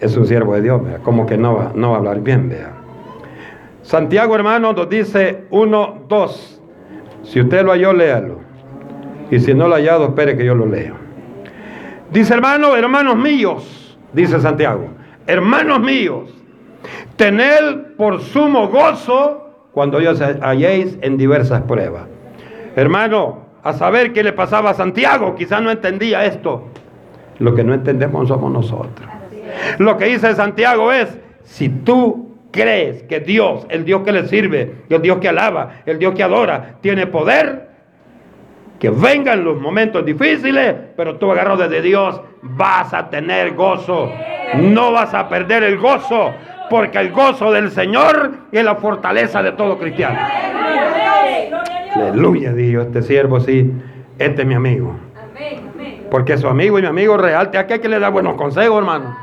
[0.00, 2.72] es, un siervo de Dios, como que no va, no va a hablar bien, vea.
[3.82, 6.60] Santiago, hermano, nos dice 1, 2.
[7.24, 8.38] Si usted lo halló, léalo.
[9.30, 10.94] Y si no lo ha hallado, espere que yo lo leo.
[12.10, 14.88] Dice, hermano, hermanos míos, dice Santiago,
[15.26, 16.30] hermanos míos,
[17.16, 22.04] tened por sumo gozo cuando os halléis en diversas pruebas.
[22.74, 26.64] Hermano, a saber qué le pasaba a Santiago, quizás no entendía esto.
[27.40, 29.08] Lo que no entendemos somos nosotros.
[29.78, 34.74] Lo que dice Santiago es, si tú crees que Dios, el Dios que le sirve,
[34.88, 37.68] el Dios que alaba, el Dios que adora, tiene poder,
[38.78, 44.10] que vengan los momentos difíciles, pero tú agarrado de Dios vas a tener gozo.
[44.56, 46.32] No vas a perder el gozo,
[46.70, 50.18] porque el gozo del Señor es la fortaleza de todo cristiano.
[51.94, 53.70] Aleluya, Dios, este siervo sí,
[54.18, 54.94] este es mi amigo.
[56.10, 59.16] Porque su amigo y mi amigo real, te aquel que le da buenos consejos, hermano.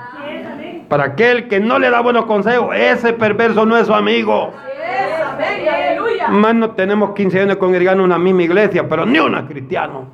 [0.88, 4.54] Para aquel que no le da buenos consejos, ese perverso no es su amigo.
[6.28, 10.08] Hermano, tenemos 15 años congregando en una misma iglesia, pero ni una cristiano.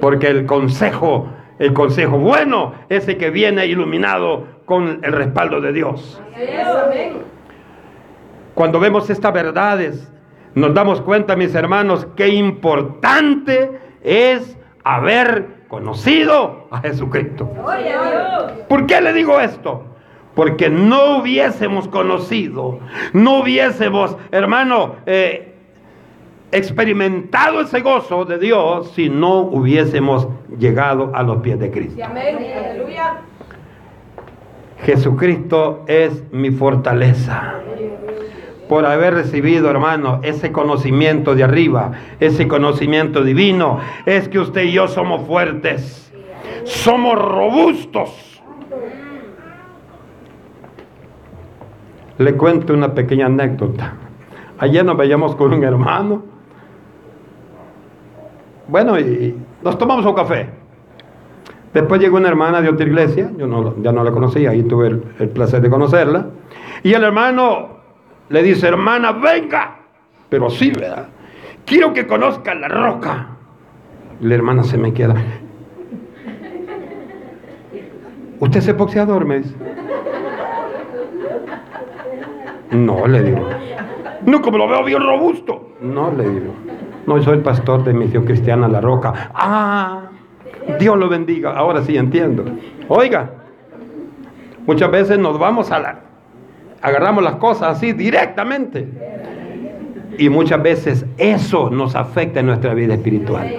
[0.00, 1.28] Porque el consejo,
[1.58, 6.20] el consejo bueno, ese que viene iluminado con el respaldo de Dios.
[8.54, 10.12] Cuando vemos estas verdades,
[10.54, 17.48] nos damos cuenta, mis hermanos, qué importante es haber conocido a Jesucristo.
[18.68, 19.84] ¿Por qué le digo esto?
[20.34, 22.80] Porque no hubiésemos conocido,
[23.12, 25.54] no hubiésemos, hermano, eh,
[26.50, 30.26] experimentado ese gozo de Dios si no hubiésemos
[30.58, 32.02] llegado a los pies de Cristo.
[34.82, 37.60] Jesucristo es mi fortaleza
[38.70, 44.70] por haber recibido, hermano, ese conocimiento de arriba, ese conocimiento divino, es que usted y
[44.70, 46.12] yo somos fuertes,
[46.62, 48.40] somos robustos.
[52.18, 53.94] Le cuento una pequeña anécdota.
[54.60, 56.22] Ayer nos veíamos con un hermano.
[58.68, 60.48] Bueno, y nos tomamos un café.
[61.74, 64.86] Después llegó una hermana de otra iglesia, yo no, ya no la conocía, ahí tuve
[64.86, 66.26] el, el placer de conocerla.
[66.84, 67.79] Y el hermano
[68.30, 69.76] le dice, hermana, venga.
[70.28, 71.08] Pero sí, ¿verdad?
[71.66, 73.26] Quiero que conozca la roca.
[74.20, 75.16] La hermana se me queda.
[78.38, 79.24] ¿Usted es boxeador?
[79.24, 79.54] Me dice.
[82.70, 83.48] No, le digo.
[84.24, 85.74] No, como lo veo bien robusto.
[85.80, 86.54] No, le digo.
[87.06, 89.32] No, soy el pastor de Misión Cristiana La Roca.
[89.34, 90.02] Ah,
[90.78, 91.50] Dios lo bendiga.
[91.56, 92.44] Ahora sí entiendo.
[92.86, 93.28] Oiga,
[94.66, 96.09] muchas veces nos vamos a la,
[96.82, 98.88] agarramos las cosas así directamente.
[100.18, 103.50] Y muchas veces eso nos afecta en nuestra vida espiritual.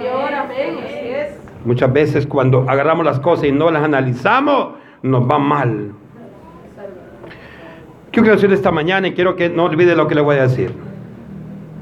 [1.64, 5.92] Muchas veces cuando agarramos las cosas y no las analizamos, nos va mal.
[8.10, 10.74] Quiero decir esta mañana y quiero que no olvide lo que le voy a decir.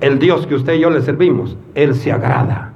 [0.01, 2.75] El Dios que usted y yo le servimos, Él se agrada.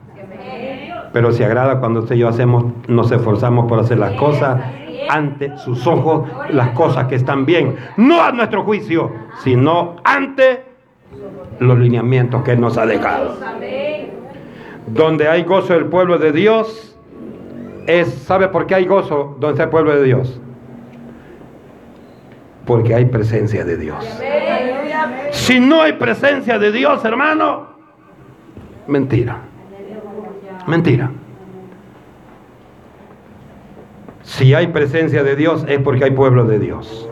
[1.12, 4.60] Pero se agrada cuando usted y yo hacemos, nos esforzamos por hacer las cosas
[5.08, 10.64] ante sus ojos las cosas que están bien, no a nuestro juicio, sino ante
[11.60, 13.36] los lineamientos que Él nos ha dejado.
[14.86, 16.96] Donde hay gozo del pueblo de Dios,
[17.86, 20.40] es, ¿sabe por qué hay gozo donde está el pueblo de Dios?
[22.66, 24.04] Porque hay presencia de Dios.
[25.30, 27.68] Si no hay presencia de Dios, hermano,
[28.86, 29.38] mentira.
[30.66, 31.10] Mentira.
[34.24, 37.08] Si hay presencia de Dios es porque hay pueblo de Dios.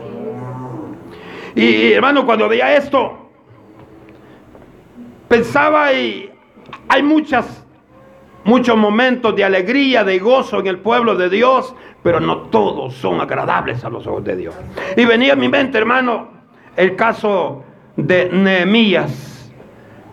[1.55, 3.29] Y hermano, cuando veía esto,
[5.27, 6.31] pensaba y
[6.89, 7.65] hay muchas,
[8.43, 13.21] muchos momentos de alegría, de gozo en el pueblo de Dios, pero no todos son
[13.21, 14.55] agradables a los ojos de Dios.
[14.97, 16.29] Y venía a mi mente, hermano,
[16.75, 17.63] el caso
[17.95, 19.51] de Nehemías.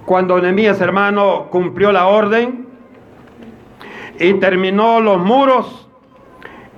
[0.04, 2.66] Cuando Nehemías, hermano, cumplió la orden
[4.18, 5.89] y terminó los muros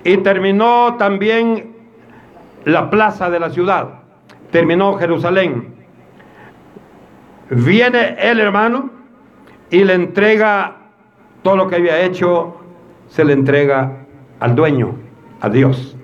[0.03, 1.73] y terminó también
[2.65, 4.01] la plaza de la ciudad.
[4.51, 5.73] Terminó Jerusalén.
[7.49, 8.89] Viene el hermano
[9.69, 10.77] y le entrega
[11.41, 12.55] todo lo que había hecho,
[13.09, 14.05] se le entrega
[14.39, 14.95] al dueño,
[15.41, 15.95] a Dios.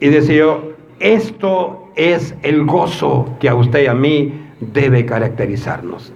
[0.00, 0.44] Y decía,
[1.00, 6.12] esto es el gozo que a usted y a mí debe caracterizarnos.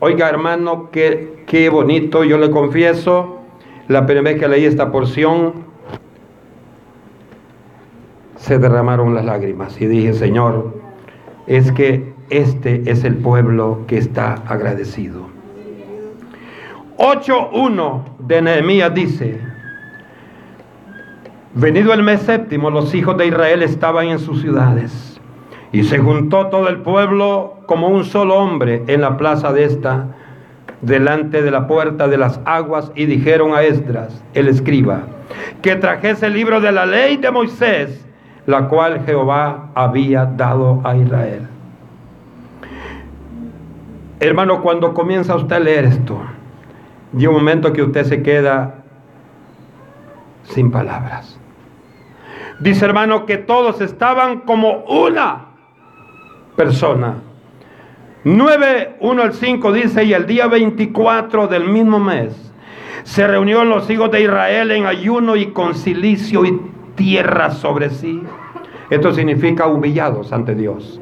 [0.00, 3.41] Oiga hermano, qué, qué bonito, yo le confieso,
[3.88, 5.72] la primera vez que leí esta porción,
[8.36, 10.74] se derramaron las lágrimas y dije, Señor,
[11.46, 15.26] es que este es el pueblo que está agradecido.
[16.98, 19.40] 8.1 de Nehemías dice,
[21.54, 25.20] venido el mes séptimo, los hijos de Israel estaban en sus ciudades
[25.72, 30.14] y se juntó todo el pueblo como un solo hombre en la plaza de esta,
[30.82, 35.02] delante de la puerta de las aguas, y dijeron a Esdras, el escriba,
[35.62, 38.04] que trajese el libro de la ley de Moisés,
[38.46, 41.46] la cual Jehová había dado a Israel.
[44.20, 46.20] Hermano, cuando comienza usted a leer esto,
[47.16, 48.82] llega un momento que usted se queda
[50.44, 51.38] sin palabras.
[52.60, 55.46] Dice hermano que todos estaban como una
[56.56, 57.14] persona.
[58.24, 62.52] 9, 1 al 5 dice, y el día 24 del mismo mes
[63.02, 66.60] se reunieron los hijos de Israel en ayuno y con silicio y
[66.94, 68.22] tierra sobre sí.
[68.90, 71.00] Esto significa humillados ante Dios.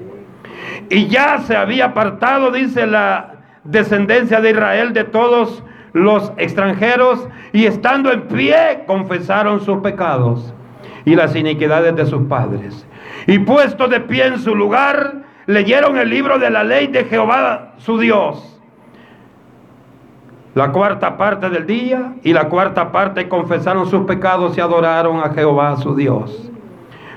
[0.89, 5.63] Y ya se había apartado, dice la descendencia de Israel, de todos
[5.93, 10.55] los extranjeros, y estando en pie confesaron sus pecados
[11.05, 12.87] y las iniquidades de sus padres.
[13.27, 17.75] Y puesto de pie en su lugar, leyeron el libro de la ley de Jehová
[17.79, 18.47] su Dios.
[20.55, 25.31] La cuarta parte del día y la cuarta parte confesaron sus pecados y adoraron a
[25.31, 26.51] Jehová su Dios.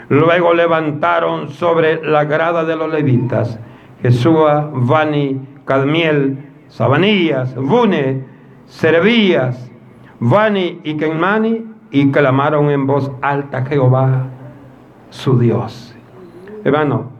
[0.09, 3.59] Luego levantaron sobre la grada de los levitas
[4.01, 8.25] Jesúa, Vani, Cadmiel, Sabanías, Bune,
[8.65, 9.71] Servías,
[10.19, 14.25] Vani y Kenmani y clamaron en voz alta a Jehová
[15.09, 15.95] su Dios.
[16.63, 17.12] Hermano,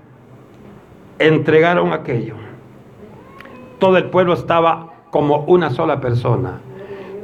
[1.28, 2.36] entregaron aquello.
[3.80, 6.60] Todo el pueblo estaba como una sola persona.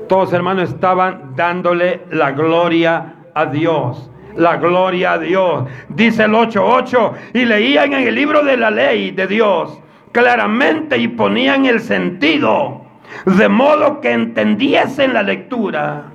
[0.08, 4.10] Todos hermanos estaban dándole la gloria a Dios.
[4.36, 5.66] La gloria a Dios.
[5.89, 7.14] Dice el 8.8.
[7.34, 9.80] Y leían en el libro de la ley de Dios
[10.12, 12.82] claramente y ponían el sentido.
[13.26, 16.06] De modo que entendiesen la lectura.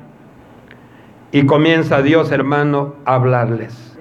[1.32, 3.99] Y comienza Dios, hermano, a hablarles.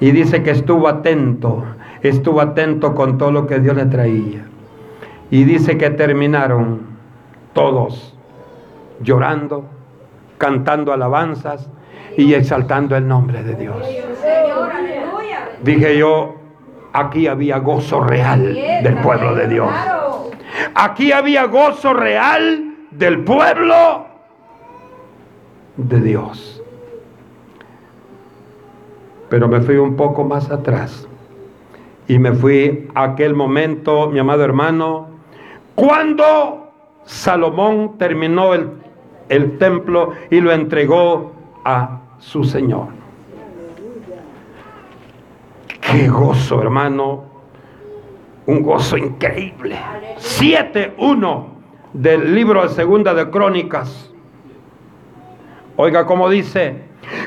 [0.00, 1.64] Y dice que estuvo atento
[2.02, 4.44] estuvo atento con todo lo que Dios le traía.
[5.30, 6.86] Y dice que terminaron
[7.52, 8.16] todos
[9.00, 9.64] llorando,
[10.38, 11.68] cantando alabanzas
[12.16, 13.76] y exaltando el nombre de Dios.
[15.62, 16.36] Dije yo,
[16.92, 19.70] aquí había gozo real del pueblo de Dios.
[20.74, 24.06] Aquí había gozo real del pueblo
[25.76, 26.62] de Dios.
[29.28, 31.07] Pero me fui un poco más atrás
[32.08, 35.08] y me fui a aquel momento, mi amado hermano,
[35.74, 36.72] cuando
[37.04, 38.70] Salomón terminó el,
[39.28, 41.32] el templo y lo entregó
[41.64, 42.88] a su Señor.
[45.80, 47.24] Qué gozo, hermano.
[48.46, 49.78] Un gozo increíble.
[50.16, 51.44] 7.1
[51.92, 54.12] del libro de Segunda de Crónicas.
[55.76, 56.82] Oiga cómo dice,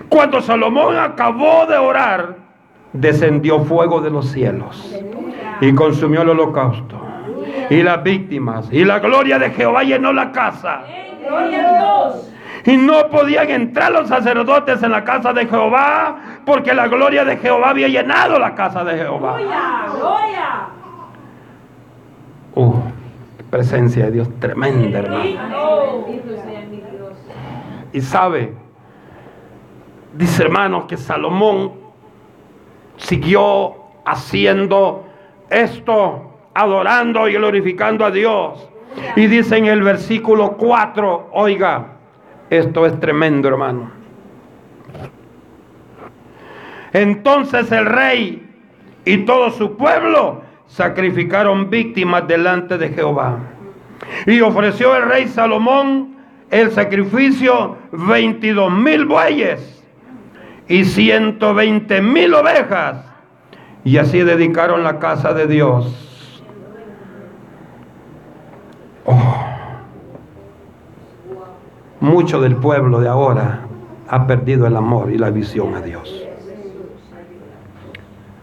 [0.10, 2.51] cuando Salomón acabó de orar,
[2.94, 4.96] descendió fuego de los cielos
[5.62, 7.00] y consumió el holocausto
[7.70, 10.84] y las víctimas y la gloria de Jehová llenó la casa.
[12.64, 17.38] Y no podían entrar los sacerdotes en la casa de Jehová porque la gloria de
[17.38, 19.38] Jehová había llenado la casa de Jehová.
[22.54, 22.74] Uh,
[23.50, 25.24] presencia de Dios tremenda, hermano.
[27.94, 28.54] Y sabe,
[30.14, 31.81] dice hermano que Salomón
[33.02, 33.76] siguió
[34.06, 35.06] haciendo
[35.50, 38.68] esto, adorando y glorificando a Dios.
[39.16, 41.88] Y dice en el versículo 4, oiga,
[42.50, 43.92] esto es tremendo hermano.
[46.94, 48.48] Entonces el rey
[49.06, 53.40] y todo su pueblo sacrificaron víctimas delante de Jehová.
[54.26, 56.18] Y ofreció el rey Salomón
[56.50, 59.81] el sacrificio 22 mil bueyes
[60.72, 63.04] y 120 mil ovejas.
[63.84, 66.42] Y así dedicaron la casa de Dios.
[69.06, 69.36] Oh.
[72.00, 73.66] Mucho del pueblo de ahora
[74.08, 76.26] ha perdido el amor y la visión a Dios.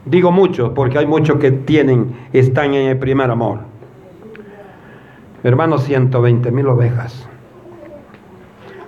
[0.04, 3.60] Digo mucho porque hay muchos que tienen, están en el primer amor.
[5.42, 7.26] Hermano, 120 mil ovejas.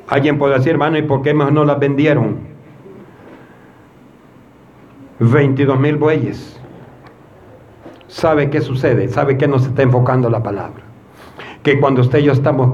[0.08, 2.49] Alguien puede decir, hermano, ¿y por qué no las vendieron?
[5.20, 6.58] 22 mil bueyes.
[8.08, 9.08] ¿Sabe qué sucede?
[9.08, 10.82] ¿Sabe qué nos está enfocando la palabra?
[11.62, 12.72] Que cuando usted y yo estamos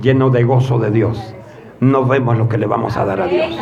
[0.00, 1.34] llenos de gozo de Dios,
[1.80, 3.58] no vemos lo que le vamos a dar a Dios.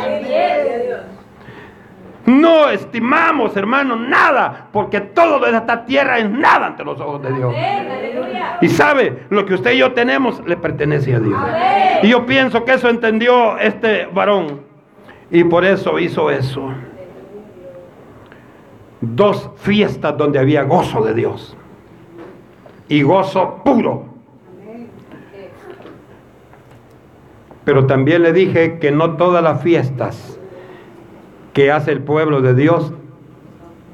[2.25, 7.31] No estimamos, hermano, nada, porque todo de esta tierra es nada ante los ojos de
[7.33, 7.55] Dios.
[8.61, 11.39] Y sabe, lo que usted y yo tenemos le pertenece a Dios.
[12.03, 14.61] Y yo pienso que eso entendió este varón.
[15.31, 16.69] Y por eso hizo eso.
[19.13, 21.55] Dos fiestas donde había gozo de Dios.
[22.87, 24.05] Y gozo puro.
[27.65, 30.39] Pero también le dije que no todas las fiestas
[31.53, 32.93] que hace el pueblo de Dios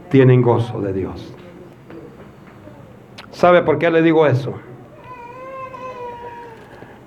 [0.09, 1.33] tienen gozo de Dios.
[3.31, 4.53] ¿Sabe por qué le digo eso?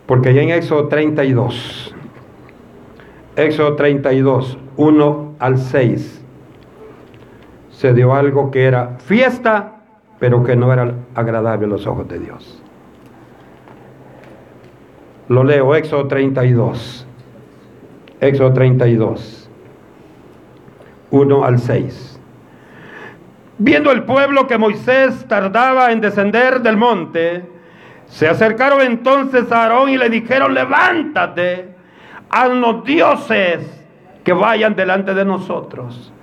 [0.07, 1.95] Porque ya en Éxodo 32,
[3.37, 6.24] Éxodo 32, 1 al 6,
[7.85, 9.73] se dio algo que era fiesta,
[10.19, 12.63] pero que no era agradable a los ojos de Dios.
[15.29, 17.07] Lo leo, Éxodo 32.
[18.23, 19.51] Éxodo 32.
[21.11, 22.21] 1 al 6.
[23.59, 27.45] Viendo el pueblo que Moisés tardaba en descender del monte,
[28.07, 31.69] se acercaron entonces a Aarón y le dijeron, levántate,
[32.31, 33.61] haznos dioses
[34.25, 36.14] que vayan delante de nosotros.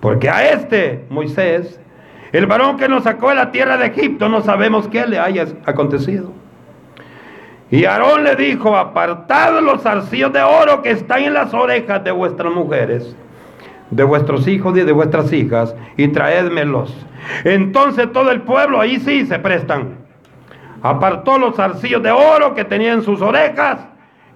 [0.00, 1.80] Porque a este, Moisés,
[2.32, 5.46] el varón que nos sacó de la tierra de Egipto, no sabemos qué le haya
[5.64, 6.32] acontecido.
[7.70, 12.10] Y Aarón le dijo, apartad los zarcillos de oro que están en las orejas de
[12.10, 13.14] vuestras mujeres
[13.90, 16.94] de vuestros hijos y de vuestras hijas y traédmelos.
[17.44, 19.98] Entonces todo el pueblo ahí sí se prestan.
[20.82, 23.80] Apartó los zarcillos de oro que tenía en sus orejas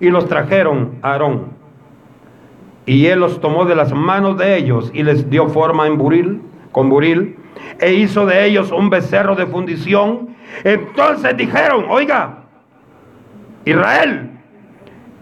[0.00, 1.61] y los trajeron a Aarón.
[2.86, 6.42] Y él los tomó de las manos de ellos y les dio forma en buril,
[6.72, 7.36] con buril,
[7.78, 10.36] e hizo de ellos un becerro de fundición.
[10.64, 12.44] Entonces dijeron, oiga,
[13.64, 14.30] Israel,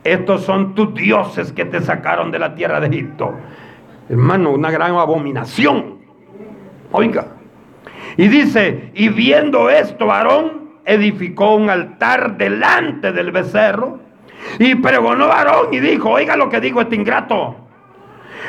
[0.05, 3.35] estos son tus dioses que te sacaron de la tierra de Egipto.
[4.09, 5.99] Hermano, una gran abominación.
[6.93, 7.27] Oiga.
[8.17, 14.01] Y dice, y viendo esto, varón edificó un altar delante del becerro
[14.59, 17.57] y pregonó varón y dijo, oiga lo que dijo este ingrato.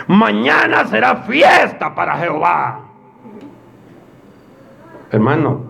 [0.08, 2.82] Mañana será fiesta para Jehová.
[5.12, 5.66] Hermano,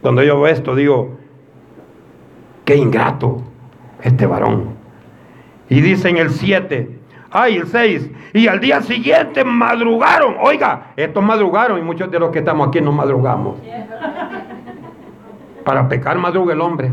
[0.00, 1.18] cuando yo veo esto digo,
[2.64, 3.42] qué ingrato
[4.02, 4.74] este varón.
[5.68, 7.00] Y dice en el 7,
[7.36, 8.10] Ay, el 6.
[8.32, 10.36] Y al día siguiente madrugaron.
[10.40, 13.56] Oiga, estos madrugaron y muchos de los que estamos aquí no madrugamos.
[15.64, 16.92] Para pecar madruga el hombre.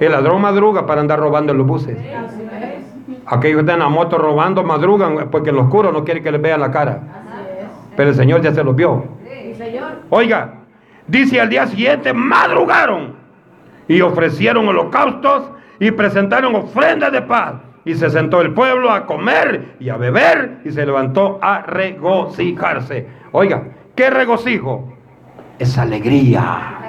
[0.00, 1.96] El ladrón madruga para andar robando los buses.
[3.26, 6.30] Aquellos que están en la moto robando madrugan porque en lo oscuro no quiere que
[6.30, 7.00] les vean la cara.
[7.96, 9.04] Pero el Señor ya se los vio.
[10.10, 10.54] Oiga,
[11.06, 13.14] dice al día siguiente madrugaron
[13.88, 19.76] y ofrecieron holocaustos y presentaron ofrendas de paz y se sentó el pueblo a comer
[19.78, 23.06] y a beber y se levantó a regocijarse.
[23.32, 23.64] Oiga,
[23.94, 24.92] ¿qué regocijo?
[25.58, 26.83] Es alegría.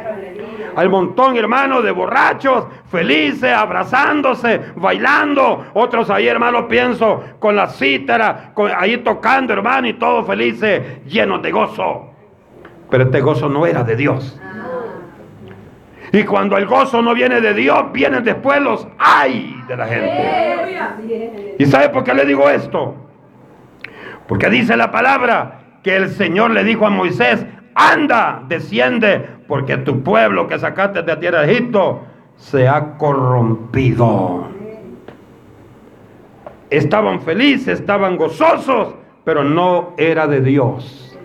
[0.78, 5.66] Un montón, hermano, de borrachos, felices, abrazándose, bailando.
[5.74, 11.52] Otros ahí, hermano, pienso, con la cítara, ahí tocando, hermano, y todos felices, llenos de
[11.52, 12.12] gozo.
[12.90, 14.40] Pero este gozo no era de Dios.
[16.12, 21.56] Y cuando el gozo no viene de Dios, vienen después los ay de la gente.
[21.60, 22.96] ¿Y sabe por qué le digo esto?
[24.28, 27.46] Porque dice la palabra que el Señor le dijo a Moisés,
[27.76, 32.02] anda, desciende, porque tu pueblo que sacaste de la tierra de Egipto
[32.38, 34.48] se ha corrompido.
[36.70, 41.18] Estaban felices, estaban gozosos, pero no era de Dios.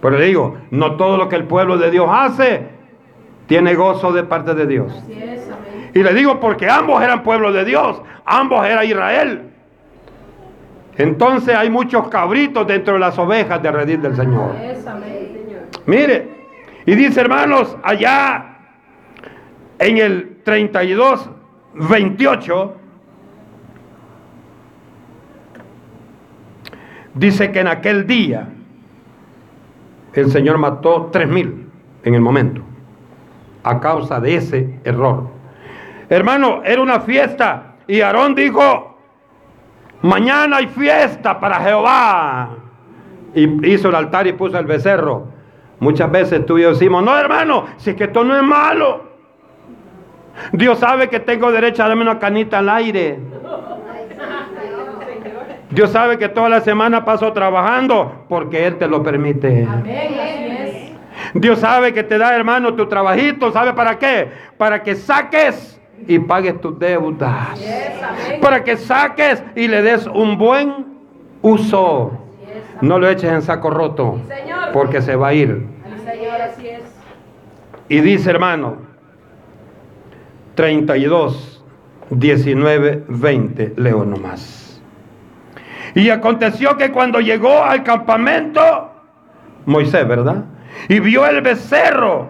[0.00, 2.68] Pero le digo, no todo lo que el pueblo de Dios hace
[3.46, 5.02] tiene gozo de parte de Dios.
[5.94, 9.42] Y le digo porque ambos eran pueblo de Dios, ambos eran Israel.
[10.98, 14.52] Entonces hay muchos cabritos dentro de las ovejas de redil del Señor.
[15.86, 16.35] Mire,
[16.86, 18.58] y dice hermanos, allá
[19.78, 21.30] en el 32,
[21.74, 22.76] 28,
[27.14, 28.48] dice que en aquel día
[30.12, 31.68] el Señor mató tres mil
[32.04, 32.62] en el momento
[33.64, 35.28] a causa de ese error.
[36.08, 38.96] Hermano, era una fiesta y Aarón dijo,
[40.02, 42.50] mañana hay fiesta para Jehová.
[43.34, 45.35] Y hizo el altar y puso el becerro.
[45.78, 49.04] Muchas veces tú y yo decimos, no hermano, si es que esto no es malo.
[50.52, 53.18] Dios sabe que tengo derecho a darme una canita al aire.
[55.70, 59.66] Dios sabe que toda la semana paso trabajando porque Él te lo permite.
[61.34, 63.52] Dios sabe que te da, hermano, tu trabajito.
[63.52, 64.30] ¿Sabe para qué?
[64.56, 67.60] Para que saques y pagues tus deudas.
[68.40, 70.86] para que saques y le des un buen
[71.42, 72.25] uso.
[72.80, 74.20] No lo eches en saco roto,
[74.72, 75.66] porque se va a ir.
[77.88, 78.76] Y dice hermano,
[80.54, 81.64] 32,
[82.10, 84.82] 19, 20, leo nomás.
[85.94, 88.90] Y aconteció que cuando llegó al campamento,
[89.64, 90.44] Moisés, ¿verdad?
[90.88, 92.28] Y vio el becerro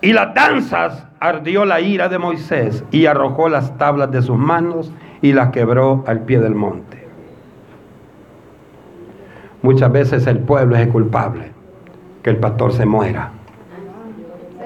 [0.00, 4.92] y las danzas, ardió la ira de Moisés y arrojó las tablas de sus manos
[5.22, 7.01] y las quebró al pie del monte.
[9.62, 11.52] Muchas veces el pueblo es el culpable
[12.22, 13.32] que el pastor se muera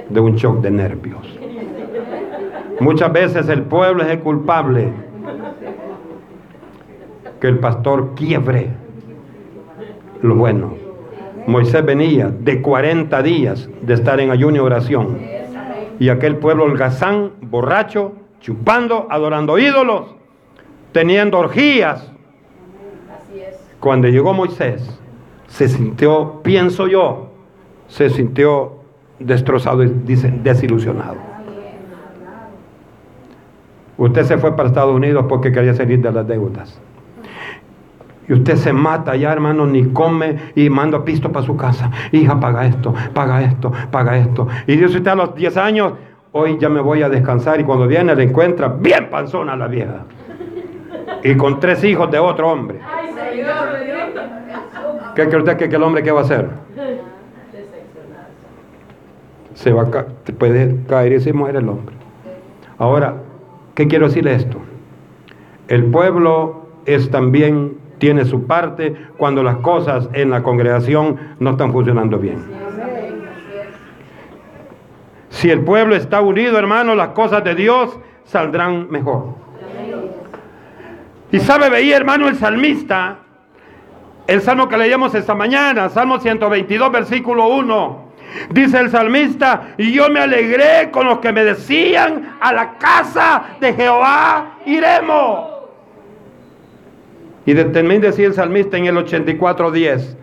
[0.09, 1.39] de un shock de nervios.
[2.81, 4.93] Muchas veces el pueblo es el culpable
[7.41, 8.71] que el pastor quiebre
[10.23, 10.75] lo bueno.
[11.47, 15.19] Moisés venía de 40 días de estar en ayuno y oración.
[15.99, 20.15] Y aquel pueblo holgazán, borracho, chupando, adorando ídolos,
[20.93, 22.13] teniendo orgías.
[23.81, 25.01] Cuando llegó Moisés,
[25.47, 27.31] se sintió, pienso yo,
[27.89, 28.77] se sintió
[29.19, 29.89] destrozado y
[30.43, 31.17] desilusionado.
[33.99, 36.79] Usted se fue para Estados Unidos porque quería salir de las deudas.
[38.29, 41.91] Y usted se mata ya, hermano, ni come y manda pisto para su casa.
[42.13, 44.49] Hija, paga esto, paga esto, paga esto.
[44.67, 45.93] Y dice usted a los 10 años,
[46.33, 47.61] hoy ya me voy a descansar.
[47.61, 50.05] Y cuando viene le encuentra bien panzona la vieja.
[51.23, 52.81] Y con tres hijos de otro hombre.
[55.15, 56.49] ¿Qué cree usted que el hombre qué va a hacer?
[59.55, 60.07] Se va a
[60.39, 61.97] puede caer y se muere el hombre.
[62.79, 63.17] Ahora,
[63.75, 64.59] ¿qué quiero decirle esto?
[65.69, 71.73] El pueblo es también tiene su parte cuando las cosas en la congregación no están
[71.73, 72.45] funcionando bien.
[75.31, 79.35] Si el pueblo está unido, hermano, las cosas de Dios saldrán mejor.
[81.33, 83.19] Y sabe, veía, hermano, el salmista,
[84.27, 88.07] el salmo que leíamos esta mañana, Salmo 122, versículo 1.
[88.51, 93.57] Dice el salmista, y yo me alegré con los que me decían, a la casa
[93.61, 95.51] de Jehová iremos.
[97.47, 100.17] Y también decía el salmista en el 84.10.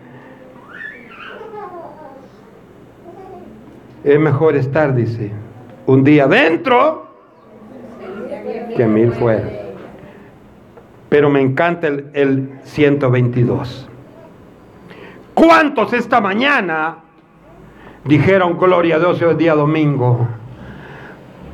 [4.04, 5.30] Es mejor estar, dice,
[5.86, 7.08] un día dentro
[8.76, 9.48] que mil fuera.
[11.08, 13.88] Pero me encanta el, el 122.
[15.44, 16.96] ¿Cuántos esta mañana
[18.02, 20.26] dijeron gloria a Dios hoy día domingo?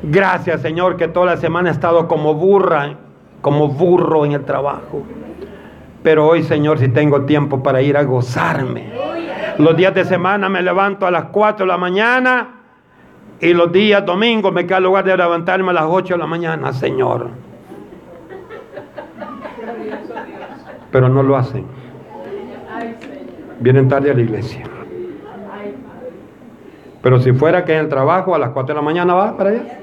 [0.01, 2.95] Gracias Señor que toda la semana he estado como burra,
[3.41, 5.03] como burro en el trabajo.
[6.03, 8.93] Pero hoy, Señor, si tengo tiempo para ir a gozarme.
[9.57, 12.47] Los días de semana me levanto a las 4 de la mañana
[13.41, 16.27] y los días domingos me queda el lugar de levantarme a las 8 de la
[16.27, 17.27] mañana, Señor.
[20.91, 21.81] Pero no lo hacen.
[23.61, 24.63] Vienen tarde a la iglesia.
[27.01, 29.51] Pero si fuera que en el trabajo a las 4 de la mañana va para
[29.51, 29.79] allá.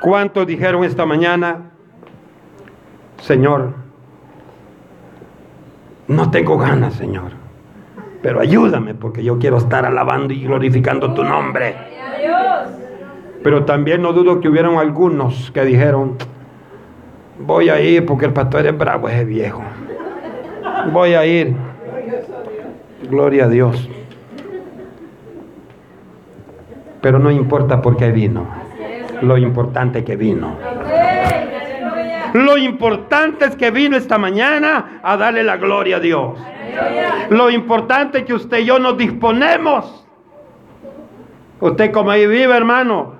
[0.00, 1.70] ¿Cuántos dijeron esta mañana?
[3.20, 3.72] Señor,
[6.08, 7.32] no tengo ganas, Señor,
[8.22, 11.74] pero ayúdame porque yo quiero estar alabando y glorificando tu nombre.
[13.42, 16.16] Pero también no dudo que hubieron algunos que dijeron,
[17.38, 19.62] voy a ir porque el pastor es bravo, es viejo.
[20.92, 21.54] Voy a ir.
[23.08, 23.88] Gloria a Dios.
[27.00, 28.46] Pero no importa por qué vino.
[29.20, 30.56] Lo importante que vino.
[32.34, 36.38] Lo importante es que vino esta mañana a darle la gloria a Dios.
[37.30, 40.04] Lo importante es que usted y yo nos disponemos.
[41.60, 43.13] Usted como ahí vive, hermano,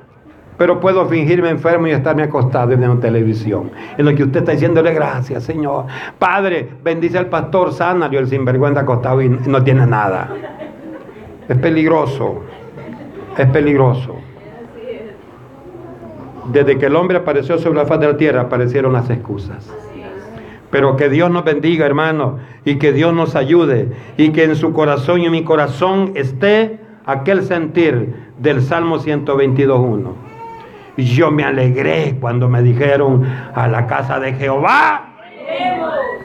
[0.56, 3.70] pero puedo fingirme enfermo y estarme acostado en la televisión.
[3.98, 5.86] En lo que usted está diciéndole gracias, Señor.
[6.18, 7.70] Padre, bendice al pastor,
[8.10, 10.30] y el sinvergüenza acostado y no tiene nada.
[11.48, 12.42] Es peligroso.
[13.36, 14.16] Es peligroso.
[16.52, 19.72] Desde que el hombre apareció sobre la faz de la tierra, aparecieron las excusas.
[20.70, 24.72] Pero que Dios nos bendiga, hermano, y que Dios nos ayude, y que en su
[24.72, 30.23] corazón y en mi corazón esté aquel sentir del Salmo 122.1.
[30.96, 35.14] Yo me alegré cuando me dijeron a la casa de Jehová,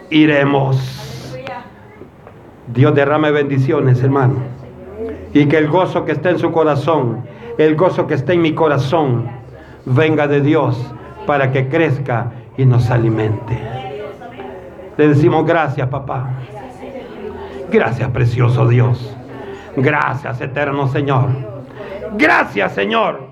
[0.10, 1.36] iremos.
[2.68, 4.36] Dios derrame bendiciones, hermano.
[5.34, 7.24] Y que el gozo que esté en su corazón,
[7.58, 9.30] el gozo que esté en mi corazón,
[9.86, 10.80] venga de Dios
[11.26, 13.58] para que crezca y nos alimente.
[14.98, 16.30] Le decimos gracias, papá.
[17.72, 19.16] Gracias, precioso Dios.
[19.76, 21.30] Gracias, eterno Señor.
[22.18, 23.30] Gracias, Señor.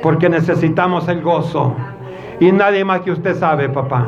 [0.00, 1.74] Porque necesitamos el gozo.
[2.40, 4.06] Y nadie más que usted sabe, papá.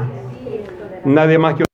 [1.04, 1.64] Nadie más que